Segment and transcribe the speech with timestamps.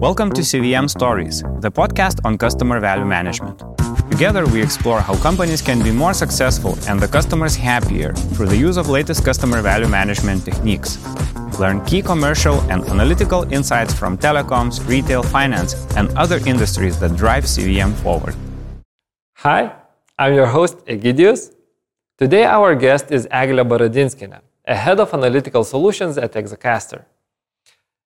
[0.00, 3.62] Welcome to CVM Stories, the podcast on customer value management.
[4.10, 8.56] Together, we explore how companies can be more successful and the customers happier through the
[8.56, 10.96] use of latest customer value management techniques.
[11.58, 17.44] Learn key commercial and analytical insights from telecoms, retail, finance, and other industries that drive
[17.44, 18.34] CVM forward.
[19.34, 19.70] Hi,
[20.18, 21.54] I'm your host Egidius.
[22.16, 27.04] Today, our guest is Eglė Baradinskiene, a head of analytical solutions at Exacaster.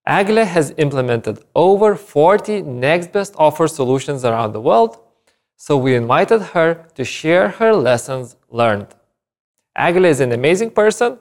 [0.06, 4.98] Eglė has implemented over 40 next best offer solutions around the world,
[5.56, 8.88] so we invited her to share her lessons learned.
[9.78, 11.18] Eglė is an amazing person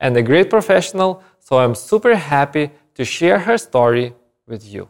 [0.00, 4.14] and a great professional, so I'm super happy to share her story
[4.46, 4.88] with you.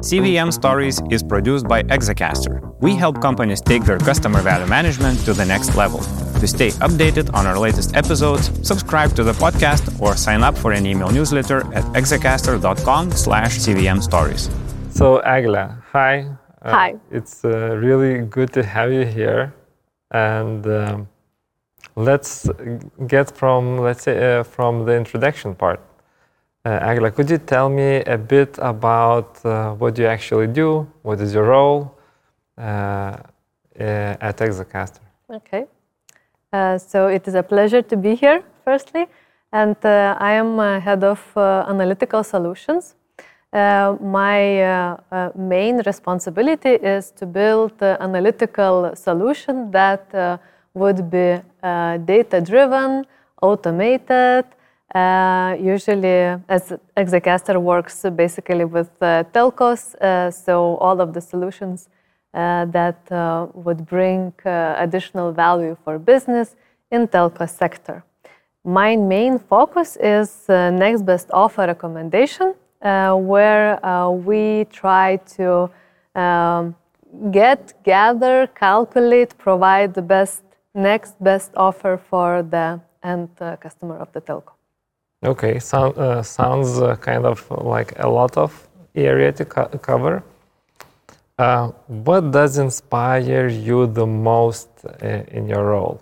[0.00, 2.74] CVM Stories is produced by Exacaster.
[2.80, 6.00] We help companies take their customer value management to the next level.
[6.40, 10.72] To stay updated on our latest episodes, subscribe to the podcast or sign up for
[10.72, 14.48] an email newsletter at exacaster.com slash CVM Stories.
[14.88, 16.20] So, Eglė, hi.
[16.62, 16.94] Uh, hi.
[17.10, 19.52] It's uh, really good to have you here.
[20.12, 21.08] And um,
[21.94, 22.48] let's
[23.06, 25.80] get from, let's say, uh, from the introduction part.
[26.62, 30.86] Uh, Eglė, could you tell me a bit about uh, what you actually do?
[31.00, 31.96] What is your role
[32.58, 32.62] uh,
[33.80, 35.00] uh at Exacaster?
[35.30, 35.64] Okay.
[36.52, 39.06] Uh, so it is a pleasure to be here, firstly.
[39.52, 42.94] And uh, I am head of analytical solutions.
[43.52, 44.40] my
[45.34, 50.04] main responsibility is to build analytical solution that
[50.74, 51.40] would be
[52.06, 53.06] data driven,
[53.42, 54.44] automated,
[54.94, 61.88] uh, usually, as Exacaster works basically with uh, telcos, uh, so all of the solutions
[62.34, 66.56] uh, that uh, would bring additional value for business
[66.90, 68.02] in telco sector.
[68.64, 73.78] My main focus is next best offer recommendation, where
[74.10, 75.70] we try to
[76.16, 76.74] um,
[77.30, 80.42] get, gather, calculate, provide the best
[80.74, 83.28] next best offer for the end
[83.60, 84.59] customer of the telco.
[85.22, 90.22] Okay, so, uh, sounds uh, kind of like a lot of area to co cover.
[91.38, 96.00] Uh, what does inspire you the most uh, in your role?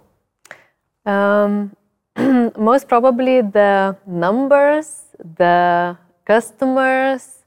[1.04, 1.74] Um,
[2.56, 5.02] most probably the numbers,
[5.36, 7.44] the customers,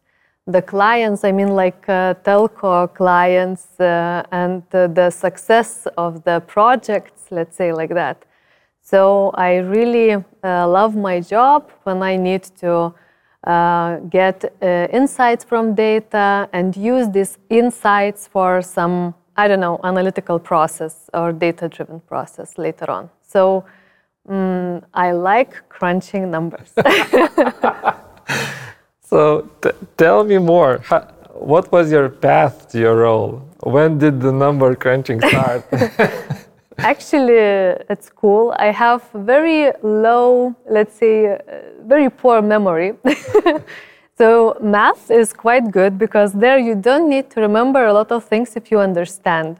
[0.47, 1.23] the clients.
[1.23, 7.27] I mean, like uh, telco clients, uh, and the success of the projects.
[7.31, 8.25] Let's say like that.
[8.81, 12.93] So I really uh, love my job when I need to
[13.43, 19.79] uh, get uh, insights from data and use these insights for some, I don't know,
[19.83, 23.09] analytical process or data driven process later on.
[23.21, 23.65] So
[24.27, 26.73] um, I like crunching numbers.
[29.01, 29.49] so
[29.97, 30.79] tell me more.
[30.83, 31.01] How,
[31.33, 33.47] what was your path to your role?
[33.61, 35.65] When did the number crunching start?
[36.77, 37.37] Actually,
[37.89, 41.37] at school, I have very low, let's say, uh,
[41.85, 42.93] very poor memory.
[44.17, 48.23] so math is quite good because there you don't need to remember a lot of
[48.23, 49.57] things if you understand.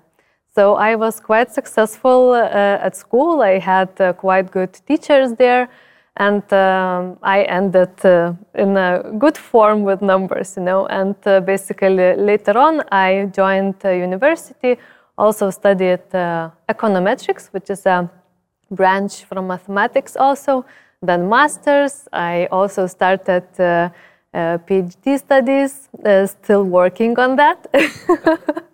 [0.55, 3.41] So I was quite successful uh, at school.
[3.41, 5.69] I had uh, quite good teachers there,
[6.17, 10.87] and um, I ended uh, in a good form with numbers, you know.
[10.87, 14.77] And uh, basically, later on, I joined university
[15.17, 18.09] also studied uh, econometrics, which is a
[18.69, 20.65] branch from mathematics also.
[21.01, 22.07] Then masters.
[22.13, 23.89] I also started uh,
[24.33, 25.89] uh, PhD studies,
[26.27, 27.67] still working on that.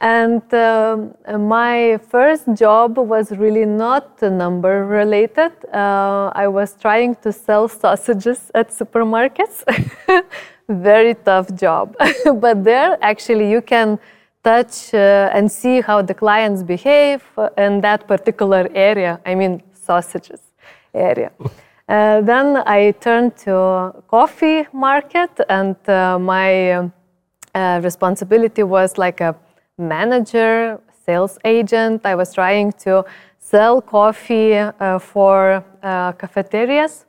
[0.00, 1.14] and um,
[1.48, 5.52] my first job was really not number related.
[5.72, 9.64] Uh, I was trying to sell sausages at supermarkets.
[10.68, 11.96] Very tough job.
[12.34, 13.98] but there, actually, you can
[14.48, 17.22] touch uh, and see how the clients behave
[17.58, 19.20] in that particular area.
[19.30, 20.42] I mean, sausages
[20.94, 21.30] area.
[21.88, 23.54] Uh, then I turned to
[24.08, 26.50] coffee market, and uh, my
[27.54, 29.34] uh, responsibility was like a
[29.78, 32.00] manager, sales agent.
[32.04, 33.04] I was trying to
[33.38, 37.05] sell coffee uh, for uh, cafeterias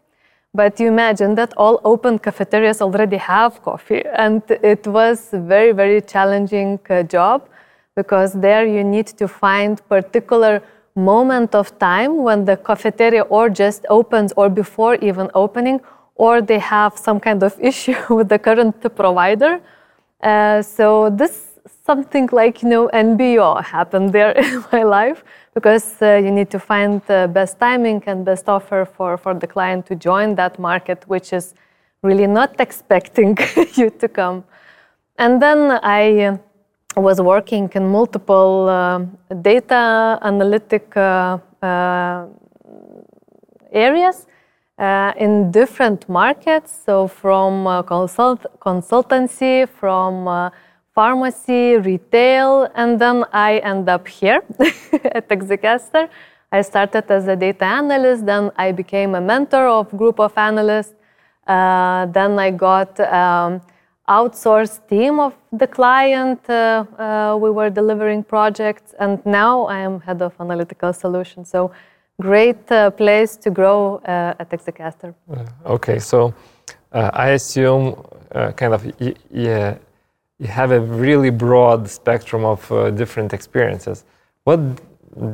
[0.57, 4.41] but you imagine that all open cafeterias already have coffee, and
[4.73, 7.47] it was very, very challenging uh, job
[7.95, 10.53] because there you need to find particular
[10.95, 15.79] moment of time when the cafeteria or just opens or before even opening
[16.15, 19.61] or they have some kind of issue with the current provider.
[20.21, 21.33] Uh, so this
[21.85, 25.23] something like you know NBO happened there in my life
[25.57, 29.47] because uh, you need to find the best timing and best offer for, for the
[29.47, 31.55] client to join that market, which is
[32.03, 33.35] really not expecting
[33.79, 34.43] you to come.
[35.17, 36.37] and then I
[36.95, 38.99] was working in multiple uh,
[39.41, 42.27] data analytic uh, uh,
[43.71, 44.27] areas
[44.77, 46.71] uh, in different markets.
[46.85, 50.49] So from uh, consult consultancy, from uh,
[50.97, 54.41] pharmacy, retail, and then I end up here
[55.17, 56.09] at Exacaster.
[56.51, 60.95] I started as a data analyst, then I became a mentor of group of analysts.
[62.17, 63.61] then I got um,
[64.09, 66.39] outsourced team of the client.
[66.49, 66.55] Uh,
[66.97, 71.49] uh, we were delivering projects, and now I am head of analytical solutions.
[71.49, 71.71] So,
[72.19, 75.13] great uh, place to grow uh, at Exacaster.
[75.29, 76.33] Uh, okay, so
[76.91, 77.95] uh, I assume
[78.55, 78.81] kind of
[79.31, 79.77] yeah,
[80.39, 82.59] you have a really broad spectrum of
[82.95, 84.05] different experiences.
[84.43, 84.59] What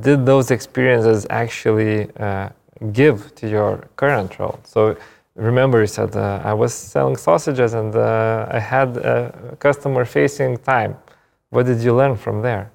[0.01, 2.07] did those experiences actually
[2.91, 4.59] give to your current role?
[4.63, 4.95] So
[5.35, 10.57] remember you said uh, I was selling sausages and uh, I had a customer facing
[10.57, 10.95] time.
[11.50, 12.71] What did you learn from there?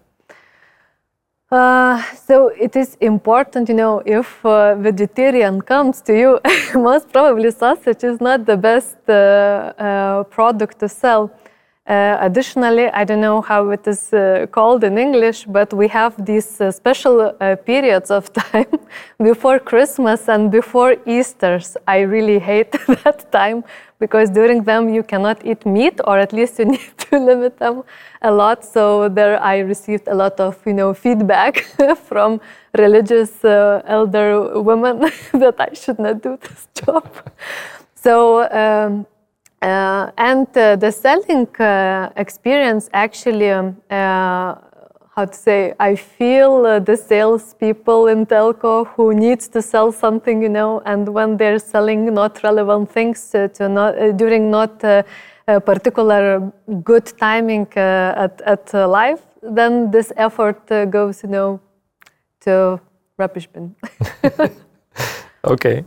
[1.50, 6.38] Uh, so it is important, you know, if uh, vegetarian comes to you,
[6.74, 9.12] most probably sausage is not the best uh,
[9.78, 11.30] uh, product to sell.
[11.88, 16.22] Uh, additionally, I don't know how it is uh, called in English, but we have
[16.22, 18.78] these uh, special uh, periods of time
[19.18, 21.78] before Christmas and before Easter's.
[21.86, 22.72] I really hate
[23.04, 23.64] that time
[23.98, 27.84] because during them you cannot eat meat, or at least you need to limit them
[28.20, 28.66] a lot.
[28.66, 31.64] So there, I received a lot of you know feedback
[32.04, 32.38] from
[32.76, 37.08] religious uh, elder women that I should not do this job.
[37.94, 38.46] So.
[38.50, 39.06] Um,
[39.60, 44.54] uh, and uh, the selling uh, experience actually, um, uh,
[45.16, 50.40] how to say, I feel uh, the salespeople in telco who needs to sell something,
[50.42, 54.78] you know, and when they're selling not relevant things to not during not
[55.64, 56.52] particular
[56.84, 61.60] good timing at at life, then this effort goes, you know,
[62.42, 62.80] to
[63.16, 63.74] rubbish bin.
[65.44, 65.84] okay.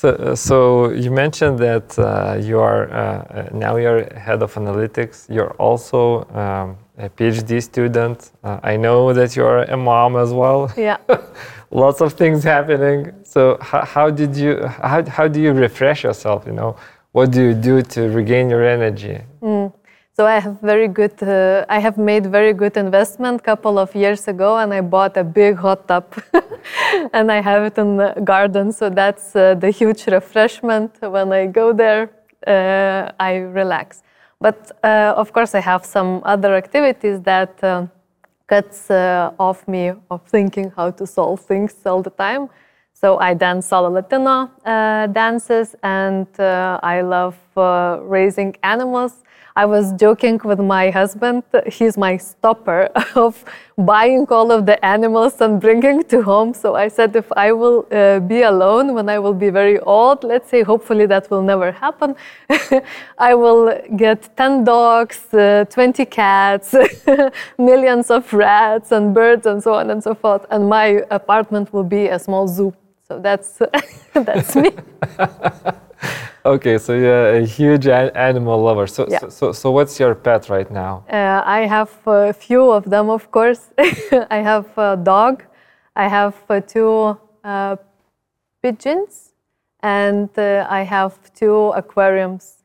[0.00, 5.28] So, uh, so you mentioned that uh, you are uh, now you're head of analytics.
[5.28, 8.30] You're also um, a PhD student.
[8.42, 10.72] Uh, I know that you're a mom as well.
[10.74, 10.96] Yeah.
[11.70, 13.12] Lots of things happening.
[13.24, 16.46] So how, how did you how, how do you refresh yourself?
[16.46, 16.76] You know,
[17.12, 19.18] what do you do to regain your energy?
[19.42, 19.70] Mm.
[20.16, 21.22] So I have very good.
[21.22, 25.24] Uh, I have made very good investment couple of years ago, and I bought a
[25.24, 26.04] big hot tub,
[27.12, 28.72] and I have it in the garden.
[28.72, 31.00] So that's uh, the huge refreshment.
[31.00, 32.10] When I go there,
[32.46, 34.02] uh, I relax.
[34.40, 37.86] But uh, of course, I have some other activities that uh,
[38.46, 42.48] cuts uh, off me of thinking how to solve things all the time.
[42.92, 44.50] So I dance solo Latino
[45.12, 49.22] dances, and I love raising animals.
[49.56, 51.42] I was joking with my husband.
[51.66, 53.44] He's my stopper of
[53.76, 56.54] buying all of the animals and bringing to home.
[56.54, 60.24] So I said, if I will uh, be alone when I will be very old,
[60.24, 62.14] let's say, hopefully that will never happen,
[63.18, 66.74] I will get 10 dogs, uh, 20 cats,
[67.58, 70.46] millions of rats and birds and so on and so forth.
[70.50, 72.74] And my apartment will be a small zoo.
[73.10, 73.58] So that's,
[74.14, 74.70] that's me.
[76.44, 78.86] okay, so you're a huge animal lover.
[78.86, 79.18] So, yeah.
[79.18, 81.04] so, so, so, what's your pet right now?
[81.10, 83.72] Uh, I have a few of them, of course.
[84.30, 85.42] I have a dog.
[85.96, 87.76] I have uh, two uh,
[88.62, 89.32] pigeons,
[89.80, 92.58] and uh, I have two aquariums.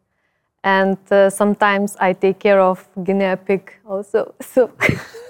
[0.63, 4.35] And uh, sometimes I take care of guinea pig also.
[4.41, 4.69] So.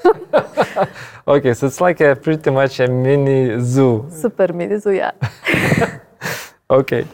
[1.28, 4.06] okay, so it's like a pretty much a mini zoo.
[4.10, 5.12] Super mini zoo, yeah.
[6.70, 7.06] okay.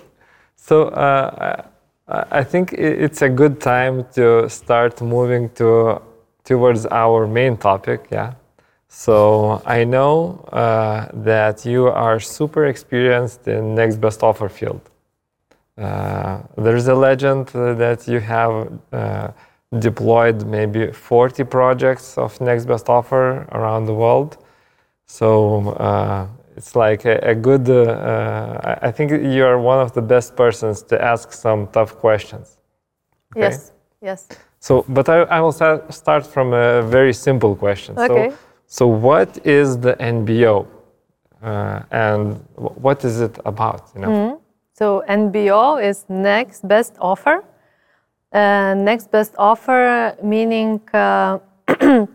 [0.55, 1.63] So uh,
[2.07, 6.01] I think it's a good time to start moving to
[6.43, 8.07] towards our main topic.
[8.11, 8.33] Yeah.
[8.87, 14.81] So I know uh, that you are super experienced in next best offer field.
[15.77, 19.29] Uh, there's a legend that you have uh,
[19.79, 24.37] deployed maybe 40 projects of next best offer around the world.
[25.05, 27.69] So uh, it's like a, a good.
[27.69, 31.95] Uh, uh, I think you are one of the best persons to ask some tough
[31.95, 32.57] questions.
[33.31, 33.41] Okay?
[33.41, 33.71] Yes.
[34.01, 34.27] Yes.
[34.59, 37.97] So, but I, I will start from a very simple question.
[37.97, 38.29] Okay.
[38.29, 38.37] So,
[38.67, 40.67] so what is the NBO,
[41.41, 43.89] uh, and what is it about?
[43.95, 44.09] You know.
[44.09, 44.35] Mm-hmm.
[44.73, 47.43] So NBO is next best offer.
[48.33, 52.07] Uh, next best offer meaning uh, uh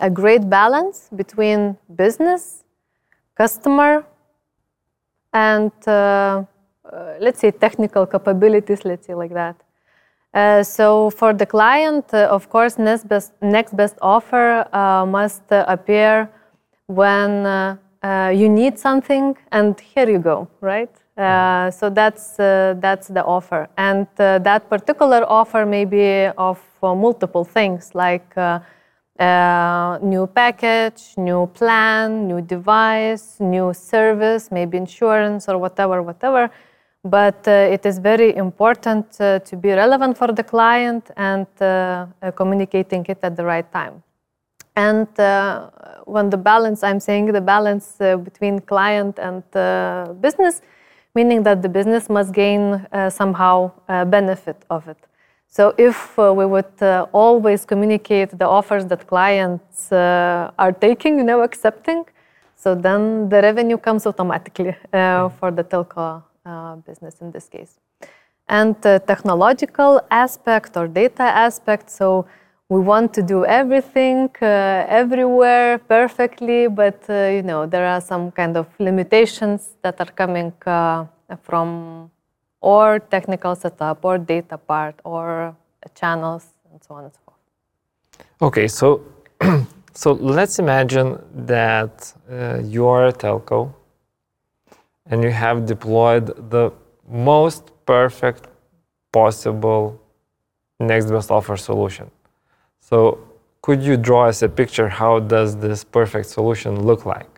[0.00, 2.64] a great balance between business
[3.36, 4.04] customer
[5.34, 5.90] and uh,
[6.90, 9.56] uh, let's say technical capabilities, let's say like that.
[10.64, 14.66] So for the client, of course, next best, next best offer
[15.06, 16.28] must appear
[16.86, 17.78] when
[18.32, 20.90] you need something, and here you go, right?
[21.16, 26.60] Uh, so that's uh, that's the offer, and uh, that particular offer may be of
[26.82, 28.36] multiple things like.
[30.02, 36.50] new package, new plan, new device, new service, maybe insurance or whatever, whatever
[37.04, 42.06] but uh, it is very important uh, to be relevant for the client and uh,
[42.34, 44.02] communicating it at the right time.
[44.74, 45.06] And
[46.06, 49.44] when the balance, I'm saying the balance between client and
[50.20, 50.62] business,
[51.14, 54.98] meaning that the business must gain somehow a benefit of it.
[55.48, 61.16] So if uh, we would uh, always communicate the offers that clients uh, are taking,
[61.18, 62.04] you know, accepting,
[62.56, 67.78] so then the revenue comes automatically for the telco uh, business in this case.
[68.48, 72.26] And the technological aspect or data aspect, so
[72.68, 78.30] we want to do everything uh, everywhere perfectly, but uh, you know there are some
[78.30, 81.04] kind of limitations that are coming uh,
[81.42, 82.10] from
[82.60, 85.54] or technical setup or data part or
[85.94, 87.38] channels and so on and so forth.
[88.40, 89.04] Okay, so
[89.94, 93.72] so let's imagine that uh, you are a telco
[95.06, 96.72] and you have deployed the
[97.06, 98.48] most perfect
[99.12, 100.00] possible
[100.80, 102.10] next best offer solution.
[102.88, 103.18] So
[103.62, 107.30] could you draw us a picture how does this perfect solution look like?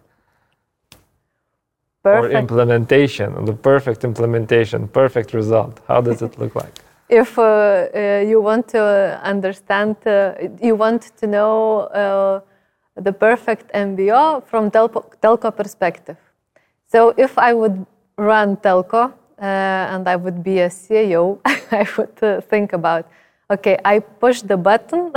[2.02, 2.34] Perfect.
[2.34, 5.80] Or implementation, the perfect implementation, perfect result.
[5.86, 6.74] How does it look like?
[7.08, 12.40] if uh, uh, you want to understand, uh, you want to know uh,
[12.96, 16.16] the perfect NBO from telco, telco perspective.
[16.86, 17.86] So if I would
[18.16, 19.12] run telco uh,
[19.42, 21.38] and I would be a CEO,
[21.70, 23.08] I would uh, think about,
[23.50, 25.12] okay, I push the button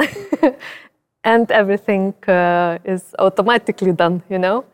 [1.23, 4.65] and everything uh, is automatically done, you know?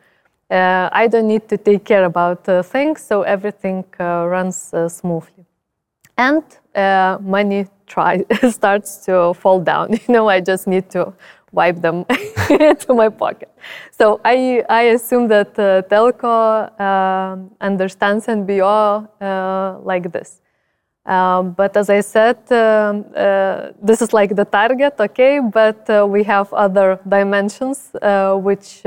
[0.50, 5.46] Uh, I don't need to take care about uh, things, so everything uh, runs smoothly.
[6.18, 6.44] And
[7.22, 9.92] money try starts to fall down.
[10.08, 11.14] You know, I just need to
[11.52, 12.06] wipe them
[12.50, 13.50] into my pocket.
[13.92, 20.42] So I, I assume that uh, Telco uh, understands NBO uh, like this.
[21.06, 25.40] Um, but as I said, um, uh, this is like the target, okay?
[25.40, 28.84] But uh, we have other dimensions uh, which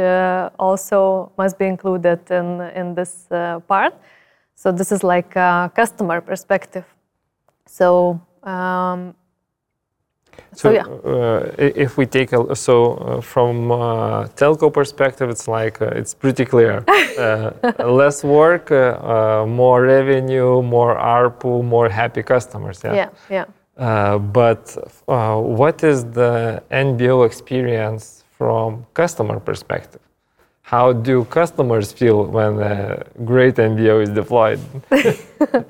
[0.58, 3.26] also must be included in, in this
[3.68, 3.94] part.
[4.56, 6.84] So this is like a customer perspective.
[7.66, 9.14] So um,
[10.54, 10.85] so, so yeah.
[10.87, 16.14] uh, if we take a, so uh, from uh, telco perspective, it's like uh, it's
[16.14, 16.85] pretty clear:
[17.18, 17.50] uh,
[17.87, 22.80] less work, uh, more revenue, more ARPU, more happy customers.
[22.85, 23.45] Yeah, yeah.
[23.76, 24.18] yeah.
[24.18, 24.64] but
[25.07, 30.00] what is the NBO experience from customer perspective?
[30.62, 34.61] How do customers feel when a great NBO is deployed?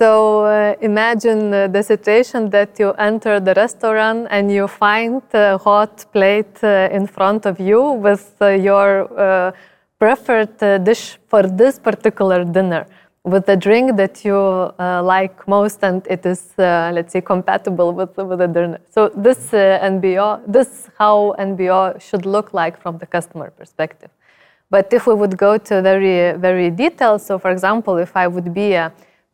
[0.00, 5.58] So uh, imagine uh, the situation that you enter the restaurant and you find a
[5.58, 9.52] hot plate uh, in front of you with uh, your uh,
[9.98, 12.86] preferred uh, dish for this particular dinner
[13.24, 18.38] with the drink that you like most and it is, let's say, compatible with, with
[18.38, 18.80] the dinner.
[18.90, 24.08] So this NBO, this how NBO should look like from the customer perspective.
[24.70, 28.54] But if we would go to very, very detailed, so for example, if I would
[28.54, 28.90] be a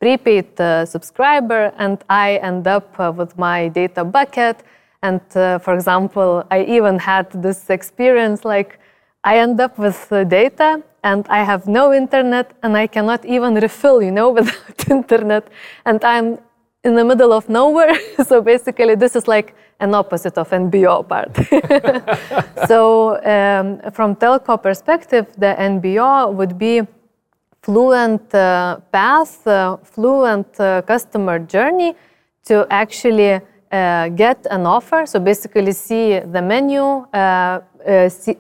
[0.07, 4.57] prepaid uh, subscriber and I end up uh, with my data bucket.
[5.03, 8.79] And uh, for example, I even had this experience like
[9.25, 9.99] I end up with
[10.29, 10.71] data
[11.03, 15.45] and I have no internet and I cannot even refill, you know, without internet.
[15.85, 16.39] And I'm
[16.85, 17.97] in the middle of nowhere.
[18.29, 21.33] so basically, this is like an opposite of NBO part.
[22.69, 26.83] so um, from telco perspective, the NBO would be
[27.67, 31.97] fluent uh, path, uh, fluent uh, customer journey
[32.45, 33.41] to actually
[34.17, 35.05] get an offer.
[35.05, 36.85] So basically, see the menu,
[38.09, 38.35] see,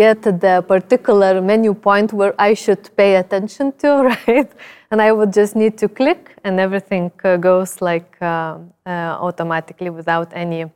[0.00, 3.88] get the particular menu point where I should pay attention to,
[4.28, 4.50] right?
[4.90, 9.90] And I would just need to click, and everything uh, goes like uh, uh, automatically
[9.90, 10.66] without any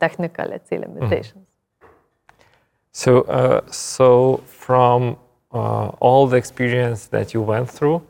[0.00, 1.34] technical, let's say, limitations.
[1.34, 1.88] Mm.
[2.92, 3.12] So,
[3.70, 5.25] so from uh,
[5.56, 8.02] all the experience that you went through,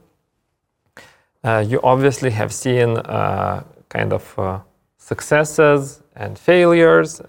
[1.44, 4.62] uh, you obviously have seen uh, kind of
[4.98, 7.20] successes and failures.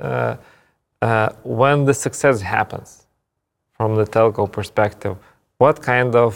[1.43, 3.05] when the success happens,
[3.73, 5.15] from the telco perspective,
[5.59, 6.33] what kind of,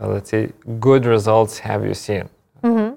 [0.00, 0.50] let's say,
[0.80, 2.28] good results have you seen?
[2.62, 2.94] Mm-hmm.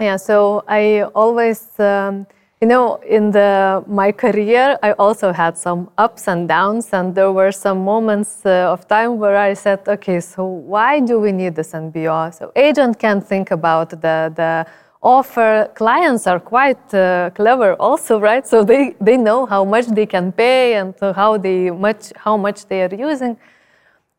[0.00, 2.26] Yeah, so I always, um,
[2.64, 7.30] you know, in the my career, I also had some ups and downs, and there
[7.30, 11.54] were some moments uh, of time where I said, okay, so why do we need
[11.56, 12.32] this NBO?
[12.32, 14.66] So agent can think about the the
[15.02, 15.68] offer.
[15.74, 18.46] Clients are quite uh, clever, also, right?
[18.46, 22.58] So they they know how much they can pay and how they much how much
[22.68, 23.36] they are using.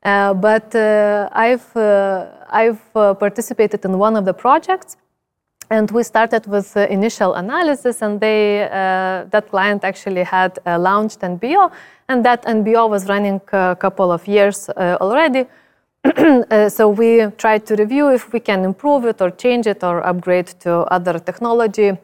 [0.04, 2.28] Uh, but uh, I've uh,
[2.62, 4.98] I've uh, participated in one of the projects
[5.70, 11.22] and we started with initial analysis, and they, uh, that client actually had uh, launched
[11.22, 11.72] NBO,
[12.10, 15.46] and that NBO was running a couple of years uh, already.
[16.70, 20.48] so we tried to review if we can improve it or change it or upgrade
[20.60, 21.98] to other technology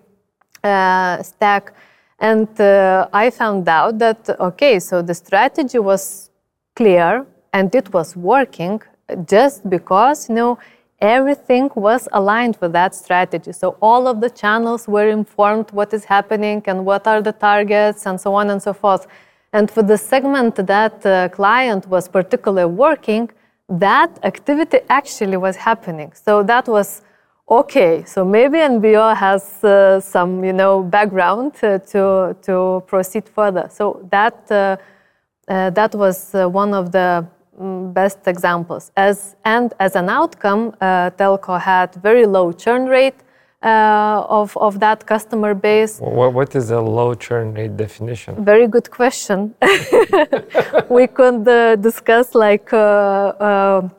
[0.63, 1.73] stack.
[2.19, 6.31] And I found out that, okay, so the strategy was
[6.75, 8.81] clear and it was working
[9.25, 10.57] just because, you know,
[11.01, 13.51] everything was aligned with that strategy.
[13.51, 18.05] So all of the channels were informed what is happening and what are the targets
[18.05, 19.07] and so on and so forth.
[19.51, 23.29] And for the segment that uh, client was particularly working,
[23.67, 26.13] that activity actually was happening.
[26.13, 27.01] So that was
[27.49, 28.03] okay.
[28.05, 33.67] So maybe NBO has uh, some, you know, background uh, to to proceed further.
[33.69, 34.77] So that uh,
[35.47, 37.25] uh, that was uh, one of the
[37.93, 38.91] best examples.
[38.95, 43.19] As, and as an outcome, uh, Telco had very low churn rate
[43.63, 45.99] uh, of, of that customer base.
[45.99, 48.43] What, what is a low churn rate definition?
[48.43, 49.53] Very good question.
[50.89, 53.89] we could uh, discuss like uh, uh,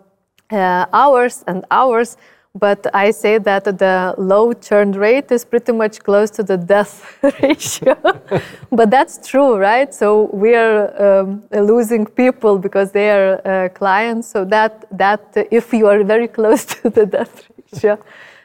[0.51, 2.17] uh, hours and hours
[2.55, 7.19] but I say that the low churn rate is pretty much close to the death
[7.43, 7.97] ratio.
[8.73, 9.93] but that's true, right?
[9.95, 14.29] So we are um, losing people because they are uh, clients.
[14.29, 17.99] So that that if you are very close to the death ratio,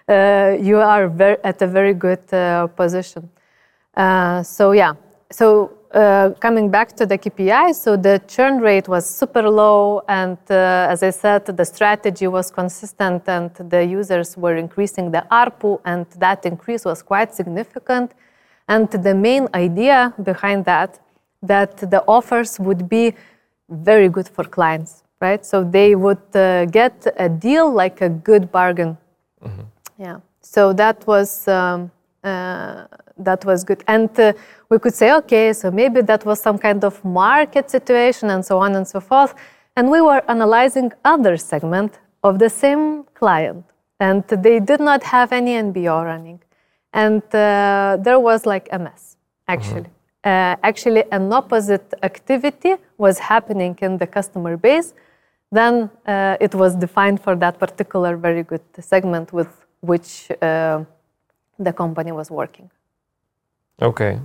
[0.07, 3.29] uh, you are very, at a very good uh, position.
[3.93, 4.93] Uh, so yeah,
[5.31, 10.37] so uh, coming back to the KPI, so the churn rate was super low, and
[10.49, 15.79] uh, as I said, the strategy was consistent, and the users were increasing the ARPU,
[15.85, 18.11] and that increase was quite significant.
[18.67, 20.99] And the main idea behind that,
[21.41, 23.13] that the offers would be
[23.69, 25.45] very good for clients, right?
[25.45, 28.97] So they would uh, get a deal like a good bargain.
[29.41, 29.61] Mm-hmm.
[29.97, 30.19] Yeah.
[30.41, 31.91] So that was um,
[32.23, 32.85] uh,
[33.19, 33.83] that was good.
[33.87, 34.33] And uh,
[34.69, 38.59] we could say, okay, so maybe that was some kind of market situation and so
[38.59, 39.33] on and so forth.
[39.75, 43.63] And we were analyzing other segment of the same client,
[43.99, 46.39] and they did not have any NBO running.
[46.93, 49.81] And uh, there was like a mess, actually.
[49.81, 49.91] Mm-hmm.
[50.23, 54.93] Uh, actually, an opposite activity was happening in the customer base.
[55.51, 59.47] Then uh, it was defined for that particular very good segment with
[59.81, 60.83] which uh,
[61.59, 62.69] the company was working.
[63.81, 64.19] Okay.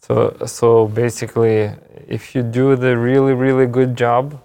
[0.00, 1.70] So, so basically,
[2.06, 4.40] if you do the really, really good job,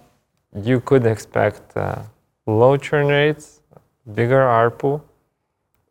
[0.54, 2.02] you could expect uh,
[2.46, 3.60] low churn rates,
[4.14, 5.00] bigger ARPU,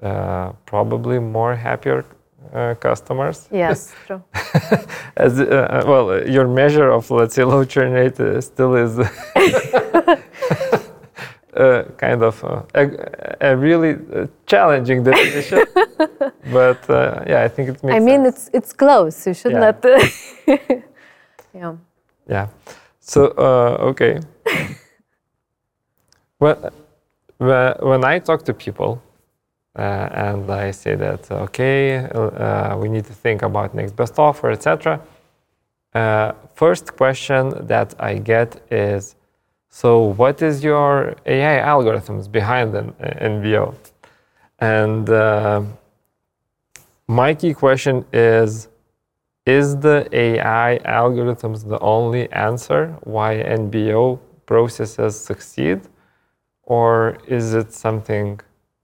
[0.01, 2.05] uh, probably more happier
[2.53, 3.47] uh, customers.
[3.51, 4.23] Yes, true.
[5.17, 8.99] As uh, well, your measure of let's say low churn rate uh, still is
[11.55, 15.63] uh, kind of uh, a, a, really uh, challenging definition.
[16.51, 17.95] but uh, yeah, I think it makes.
[17.95, 18.47] I mean, sense.
[18.47, 19.27] it's it's close.
[19.27, 19.59] You should yeah.
[19.59, 19.85] not.
[21.53, 21.75] yeah.
[22.27, 22.47] Yeah.
[22.99, 24.19] So uh, okay.
[26.39, 26.71] well,
[27.37, 29.01] when I talk to people.
[29.75, 32.07] Uh, and I say that okay,
[32.77, 35.01] we need to think about next best offer, etc.
[36.53, 39.15] first question that I get is,
[39.75, 43.73] so what is your AI algorithms behind NBO?
[44.59, 45.63] And uh,
[47.07, 48.67] my key question is,
[49.47, 55.81] is the AI algorithms the only answer why NBO processes succeed?
[56.61, 58.39] Or is it something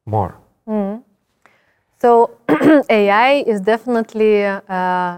[0.08, 0.34] more?
[0.68, 1.04] Mm.
[2.02, 2.32] So
[2.90, 4.60] AI is definitely uh,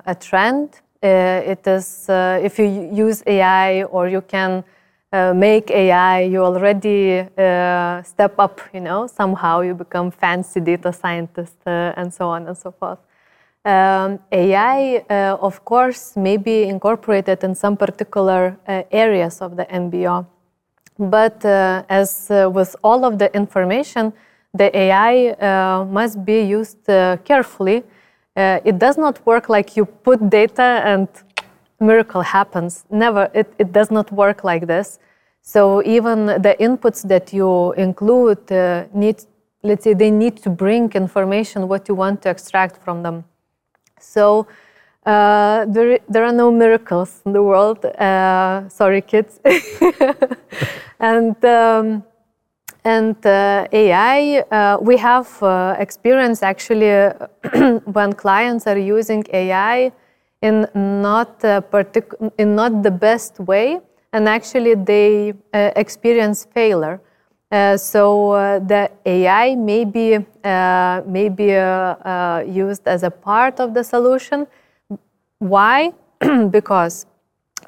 [0.05, 0.81] a trend.
[1.01, 1.07] Uh,
[1.53, 4.65] it is, uh, if you use AI or you can
[5.13, 10.93] uh, make AI, you already uh, step up, you know, somehow you become fancy data
[10.93, 12.99] scientist uh, and so on and so forth.
[13.65, 19.65] Um, AI, uh, of course, may be incorporated in some particular uh, areas of the
[19.65, 20.25] NBO.
[20.97, 24.13] But as with all of the information,
[24.53, 26.85] the AI must be used
[27.25, 27.83] carefully.
[28.35, 31.07] it does not work like you put data and
[31.81, 32.85] miracle happens.
[32.89, 34.99] Never, it, it does not work like this.
[35.41, 39.25] So even the inputs that you include uh, need
[39.63, 43.23] let's say they need to bring information what you want to extract from them.
[43.99, 44.47] So
[45.05, 47.85] uh, there, there are no miracles in the world.
[47.85, 49.39] Uh, sorry, kids.
[50.99, 52.03] and um,
[52.83, 57.11] and uh, AI, uh, we have uh, experience actually
[57.85, 59.91] when clients are using AI
[60.41, 63.79] in not partic- in not the best way,
[64.13, 66.99] and actually they experience failure.
[67.51, 71.51] Uh, so uh, the AI may be, uh, may be
[72.49, 74.47] used as a part of the solution.
[75.39, 75.91] Why?
[76.49, 77.05] because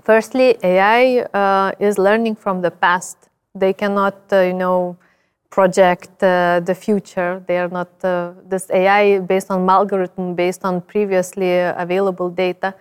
[0.03, 3.17] firstly, AI is learning from the past.
[3.53, 4.97] They cannot, you know,
[5.55, 7.31] project the future.
[7.47, 7.89] They are not
[8.51, 11.51] this AI based on algorithm based on previously
[11.85, 12.73] available data.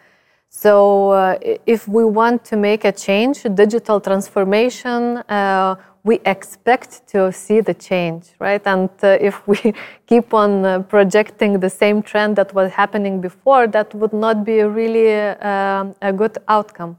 [0.55, 7.33] So, uh, if we want to make a change, digital transformation, uh, we expect to
[7.33, 8.61] see the change, right?
[8.67, 9.73] And uh, if we
[10.07, 14.63] keep on uh, projecting the same trend that was happening before, that would not be
[14.63, 16.99] really uh, a good outcome.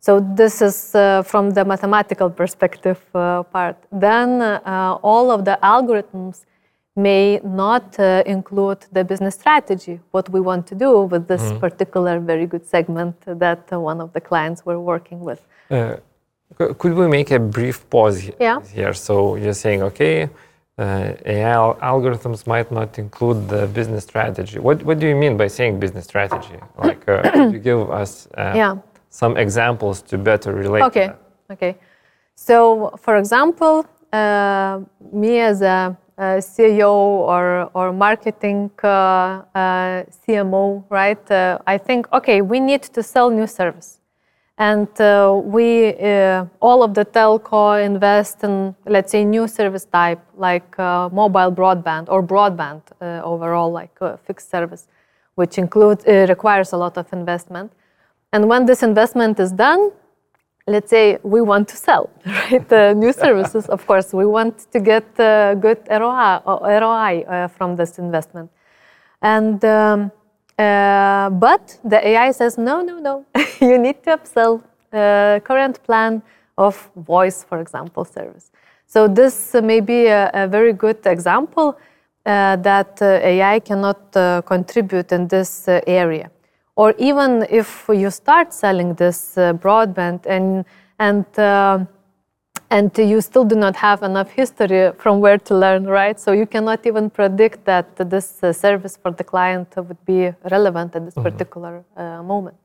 [0.00, 3.76] So this is uh, from the mathematical perspective uh, part.
[3.90, 6.44] Then uh, all of the algorithms
[6.96, 11.60] may not include the business strategy, what we want to do with this mm.
[11.60, 15.40] particular very good segment that one of the clients were working with.
[16.56, 18.60] Could we make a brief pause yeah.
[18.74, 18.94] here?
[18.94, 20.28] So you're saying, okay,
[20.78, 24.58] uh, AI algorithms might not include the business strategy.
[24.58, 26.58] What, what do you mean by saying business strategy?
[26.76, 28.76] Like, uh, you give us uh, yeah.
[29.10, 31.10] Some examples to better relate okay.
[31.50, 31.76] Okay.
[32.34, 34.80] So, for example, uh,
[35.12, 41.30] me as a, a, CEO or, or marketing uh, uh, CMO, right?
[41.66, 43.98] I think, okay, we need to sell new service
[44.58, 50.20] and uh, we uh, all of the telco invest in let's say new service type
[50.36, 54.88] like uh, mobile broadband or broadband uh, overall like uh, fixed service
[55.36, 57.72] which includes uh, requires a lot of investment
[58.32, 59.90] and when this investment is done
[60.66, 65.04] let's say we want to sell right new services of course we want to get
[65.18, 68.50] a good ROI, ROI from this investment
[69.22, 70.12] and um,
[70.58, 73.24] uh, but the AI says, no, no, no,
[73.60, 74.60] you need to upsell
[74.92, 76.20] uh, current plan
[76.56, 78.50] of voice, for example, service.
[78.86, 81.78] So this may be a, a very good example
[82.26, 86.28] uh, that uh, AI cannot uh, contribute in this uh, area.
[86.78, 90.64] Or even if you start selling this broadband and
[91.06, 91.26] and
[92.70, 96.20] and you still do not have enough history from where to learn, right?
[96.20, 100.94] So you cannot even predict that this uh, service for the client would be relevant
[100.94, 101.28] at this mm-hmm.
[101.28, 102.56] particular uh, moment.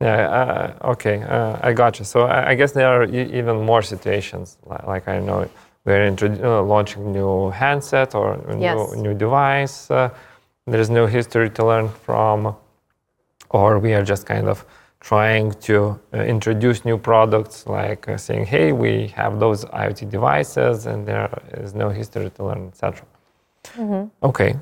[0.00, 2.04] Yeah, uh, okay, uh, I got you.
[2.04, 5.48] So I, I guess there are e- even more situations, like, like I know
[5.84, 8.94] we're introdu- uh, launching new handset or new, yes.
[8.96, 9.90] new device.
[9.90, 10.10] Uh,
[10.66, 12.54] there's no history to learn from,
[13.50, 14.64] or we are just kind of
[15.00, 20.86] trying to uh, introduce new products like uh, saying hey we have those iot devices
[20.86, 23.06] and there is no history to learn etc
[23.76, 24.08] mm-hmm.
[24.26, 24.56] okay.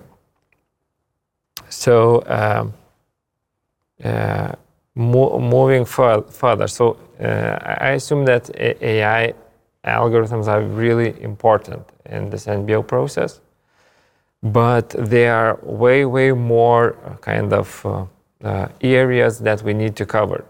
[1.69, 2.75] So um,
[4.05, 4.53] uh,
[4.95, 6.69] mo- moving fur- further.
[6.69, 9.33] So uh, i assume that ai
[9.85, 13.41] algorithms are really important in this nbo process
[14.43, 17.87] but they are way way more kind of
[18.45, 20.45] uh, areas that we need to cover.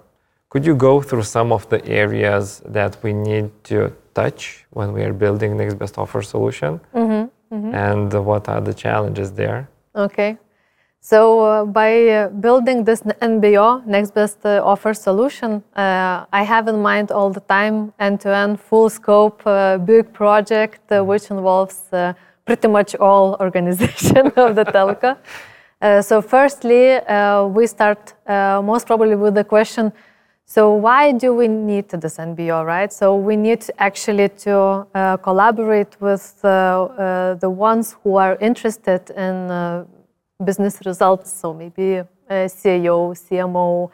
[0.48, 5.02] Could you go through some of the areas that we need to touch when we
[5.02, 6.80] are building next best offer solution?
[6.94, 7.74] Mm-hmm, mm-hmm.
[7.74, 9.68] And what are the challenges there?
[9.94, 10.38] Okay.
[11.00, 16.66] So uh, by uh, building this NBO, next best uh, offer solution, uh, I have
[16.66, 21.06] in mind all the time end-to-end, full scope, uh, big project, uh, mm-hmm.
[21.06, 21.84] which involves
[22.44, 25.16] pretty much all organization of the telco.
[25.80, 29.92] Uh, so firstly, uh, we start uh, most probably with the question,
[30.46, 32.90] so why do we need this NBO, right?
[32.90, 39.86] So we need actually to uh, collaborate with uh, the ones who are interested in
[40.44, 41.32] business results.
[41.32, 43.90] So maybe CEO, CMO.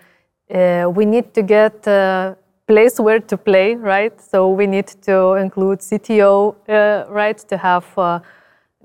[0.95, 4.21] we need to get a place where to play, right?
[4.21, 6.55] So we need to include CTO,
[7.09, 8.23] right, to have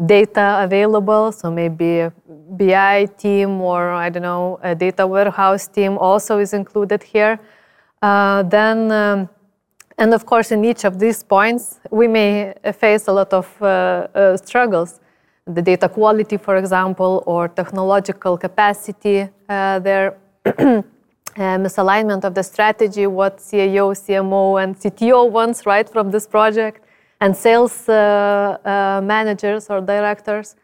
[0.05, 1.31] data available.
[1.31, 2.13] So maybe a
[2.49, 7.39] BI team or I don't know, a data warehouse team also is included here.
[8.01, 9.29] Uh, then, um,
[9.97, 13.65] and of course, in each of these points, we may face a lot of uh,
[14.13, 14.99] uh, struggles.
[15.45, 20.17] The data quality, for example, or technological capacity uh, there.
[21.38, 26.87] misalignment of the strategy, what CIO, CMO, and CTO wants, right, from this project
[27.19, 30.56] and sales uh, uh, managers or directors.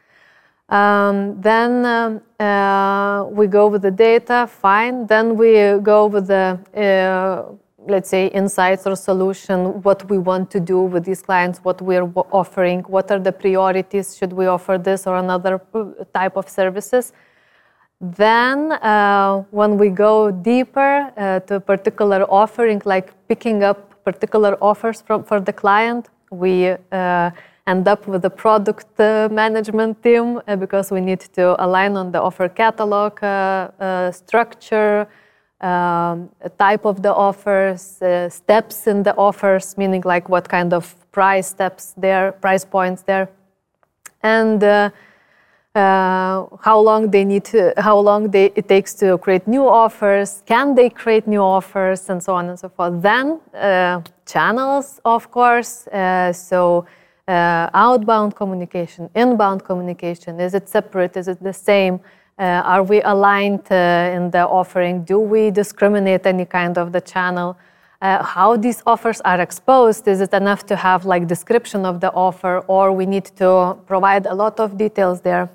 [0.70, 5.06] Um, then um, uh, we go with the data, fine.
[5.08, 7.54] Then we go with the, uh,
[7.86, 12.10] let's say, insights or solution, what we want to do with these clients, what we're
[12.32, 17.14] offering, what are the priorities, should we offer this or another uh, type of services.
[18.00, 21.12] Then, uh, when we go deeper
[21.48, 27.32] to a particular offering, like picking up particular offers from, for the client, we uh,
[27.68, 32.12] end up with a product uh, management team uh, because we need to align on
[32.12, 35.08] the offer catalog uh, structure,
[35.62, 41.48] um, type of the offers, steps in the offers, meaning like what kind of price
[41.48, 43.30] steps there, price points there,
[44.24, 44.90] and uh,
[45.76, 50.76] how long they need to, how long they, it takes to create new offers, can
[50.76, 53.02] they create new offers, and so on and so forth.
[53.02, 55.88] Then uh, channels, of course.
[55.88, 56.86] Uh, so
[57.28, 60.40] uh, outbound communication, inbound communication.
[60.40, 61.18] Is it separate?
[61.18, 62.00] Is it the same?
[62.38, 65.04] Uh, are we aligned in the offering?
[65.04, 67.58] Do we discriminate any kind of the channel?
[68.02, 70.10] how these offers are exposed?
[70.10, 74.26] Is it enough to have like description of the offer, or we need to provide
[74.26, 75.50] a lot of details there?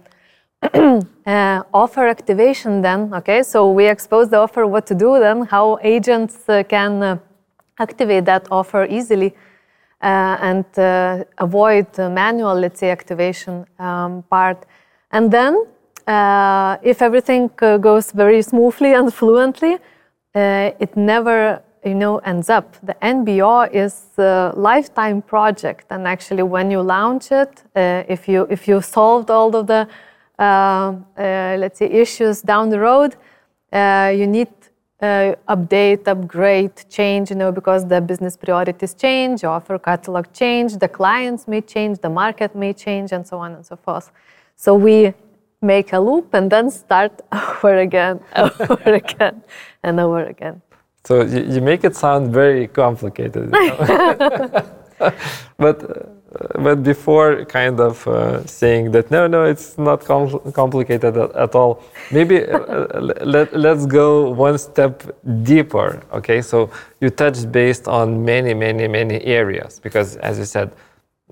[0.63, 5.79] Uh, offer activation then, okay, so we expose the offer what to do then, how
[5.83, 7.19] agents uh, can uh,
[7.79, 9.35] activate that offer easily
[10.03, 14.65] uh, and uh, avoid manual, let's say, activation um, part.
[15.13, 15.65] And then,
[16.07, 19.79] uh, if everything goes very smoothly and fluently,
[20.35, 22.77] it never you know ends up.
[22.83, 28.69] The nbo is a lifetime project and actually when you launch it if you if
[28.69, 29.89] you solved all of the
[30.39, 33.17] let's say, issues down the road,
[33.73, 34.49] uh, you need
[35.01, 41.47] update, upgrade, change, you know, because the business priorities change, offer catalog change, the clients
[41.47, 44.11] may change, the market may change, and so on and so forth.
[44.57, 45.15] So we
[45.61, 49.43] make a loop and then start over again, over again,
[49.83, 50.63] and over again.
[51.05, 53.51] So you, make it sound very complicated.
[53.53, 54.67] You know?
[55.57, 56.03] but uh,
[56.59, 61.55] but before kind of uh, saying that no no it's not com- complicated at, at,
[61.55, 62.87] all maybe uh,
[63.25, 65.03] let, let's go one step
[65.43, 66.71] deeper okay so
[67.01, 70.71] you touched based on many many many areas because as you said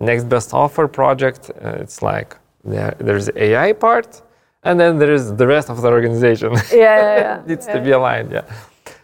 [0.01, 4.23] next best offer project uh, it's like there, there's ai part
[4.65, 7.43] and then there's the rest of the organization yeah, yeah, yeah.
[7.47, 7.75] needs yeah.
[7.75, 8.43] to be aligned yeah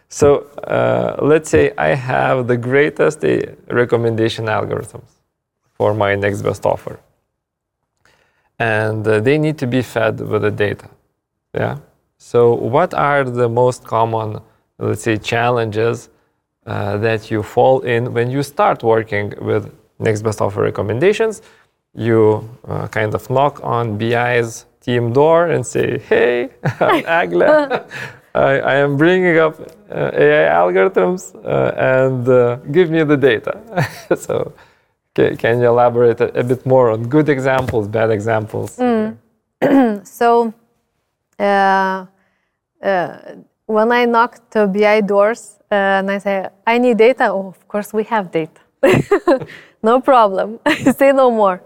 [0.09, 3.38] so uh, let's say i have the greatest uh,
[3.69, 5.21] recommendation algorithms
[5.74, 6.98] for my next best offer.
[8.58, 10.88] And uh, they need to be fed with the data.
[11.54, 11.78] Yeah.
[12.18, 14.40] So, what are the most common,
[14.78, 16.08] let's say, challenges
[16.66, 21.42] uh, that you fall in when you start working with next best offer recommendations?
[21.94, 27.85] You uh, kind of knock on BI's team door and say, "Hey, I'm Eglė.
[28.35, 33.61] I, I, am bringing up uh, AI algorithms uh, and uh, give me the data."
[34.16, 34.52] so
[35.14, 38.77] can you elaborate a, a, bit more on good examples, bad examples?
[38.79, 39.16] Mm.
[40.07, 40.55] so,
[41.38, 42.07] uh,
[42.83, 43.18] uh,
[43.66, 47.68] when I knock to BI doors uh, and I say, I need data, oh, of
[47.68, 48.61] course we have data.
[49.83, 50.59] no problem.
[50.96, 51.62] say no more.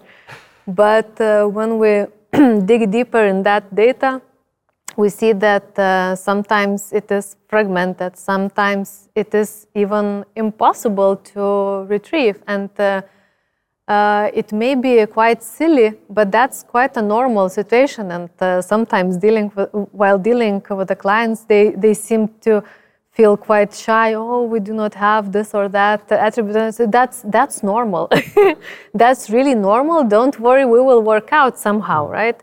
[0.66, 2.06] But uh, when we
[2.64, 4.20] dig deeper in that data,
[4.96, 12.42] we see that uh, sometimes it is fragmented, sometimes it is even impossible to retrieve.
[12.46, 13.02] And uh,
[13.88, 18.10] uh, it may be quite silly, but that's quite a normal situation.
[18.10, 22.64] And uh, sometimes dealing with, while dealing with the clients, they, they seem to
[23.12, 24.14] feel quite shy.
[24.14, 26.74] Oh, we do not have this or that attribute.
[26.74, 28.10] So that's that's normal.
[28.94, 30.04] that's really normal.
[30.04, 32.38] Don't worry, we will work out somehow, right?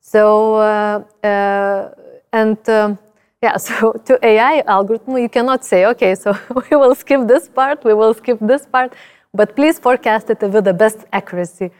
[0.00, 1.90] So uh, uh
[2.32, 2.68] and.
[2.68, 2.98] Um,
[3.42, 6.36] yeah, so to AI algorithm, you cannot say, okay, so
[6.70, 8.94] we will skip this part, we will skip this part
[9.36, 11.70] but please forecast it with the best accuracy.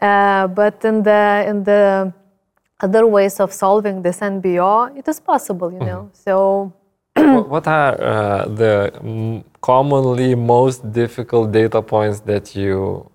[0.00, 2.12] Uh, but in the in the
[2.80, 6.02] other ways of solving this NBO, it is possible, you know.
[6.02, 6.22] Mm-hmm.
[6.24, 6.72] So,
[7.52, 13.10] what are uh, the commonly most difficult data points that you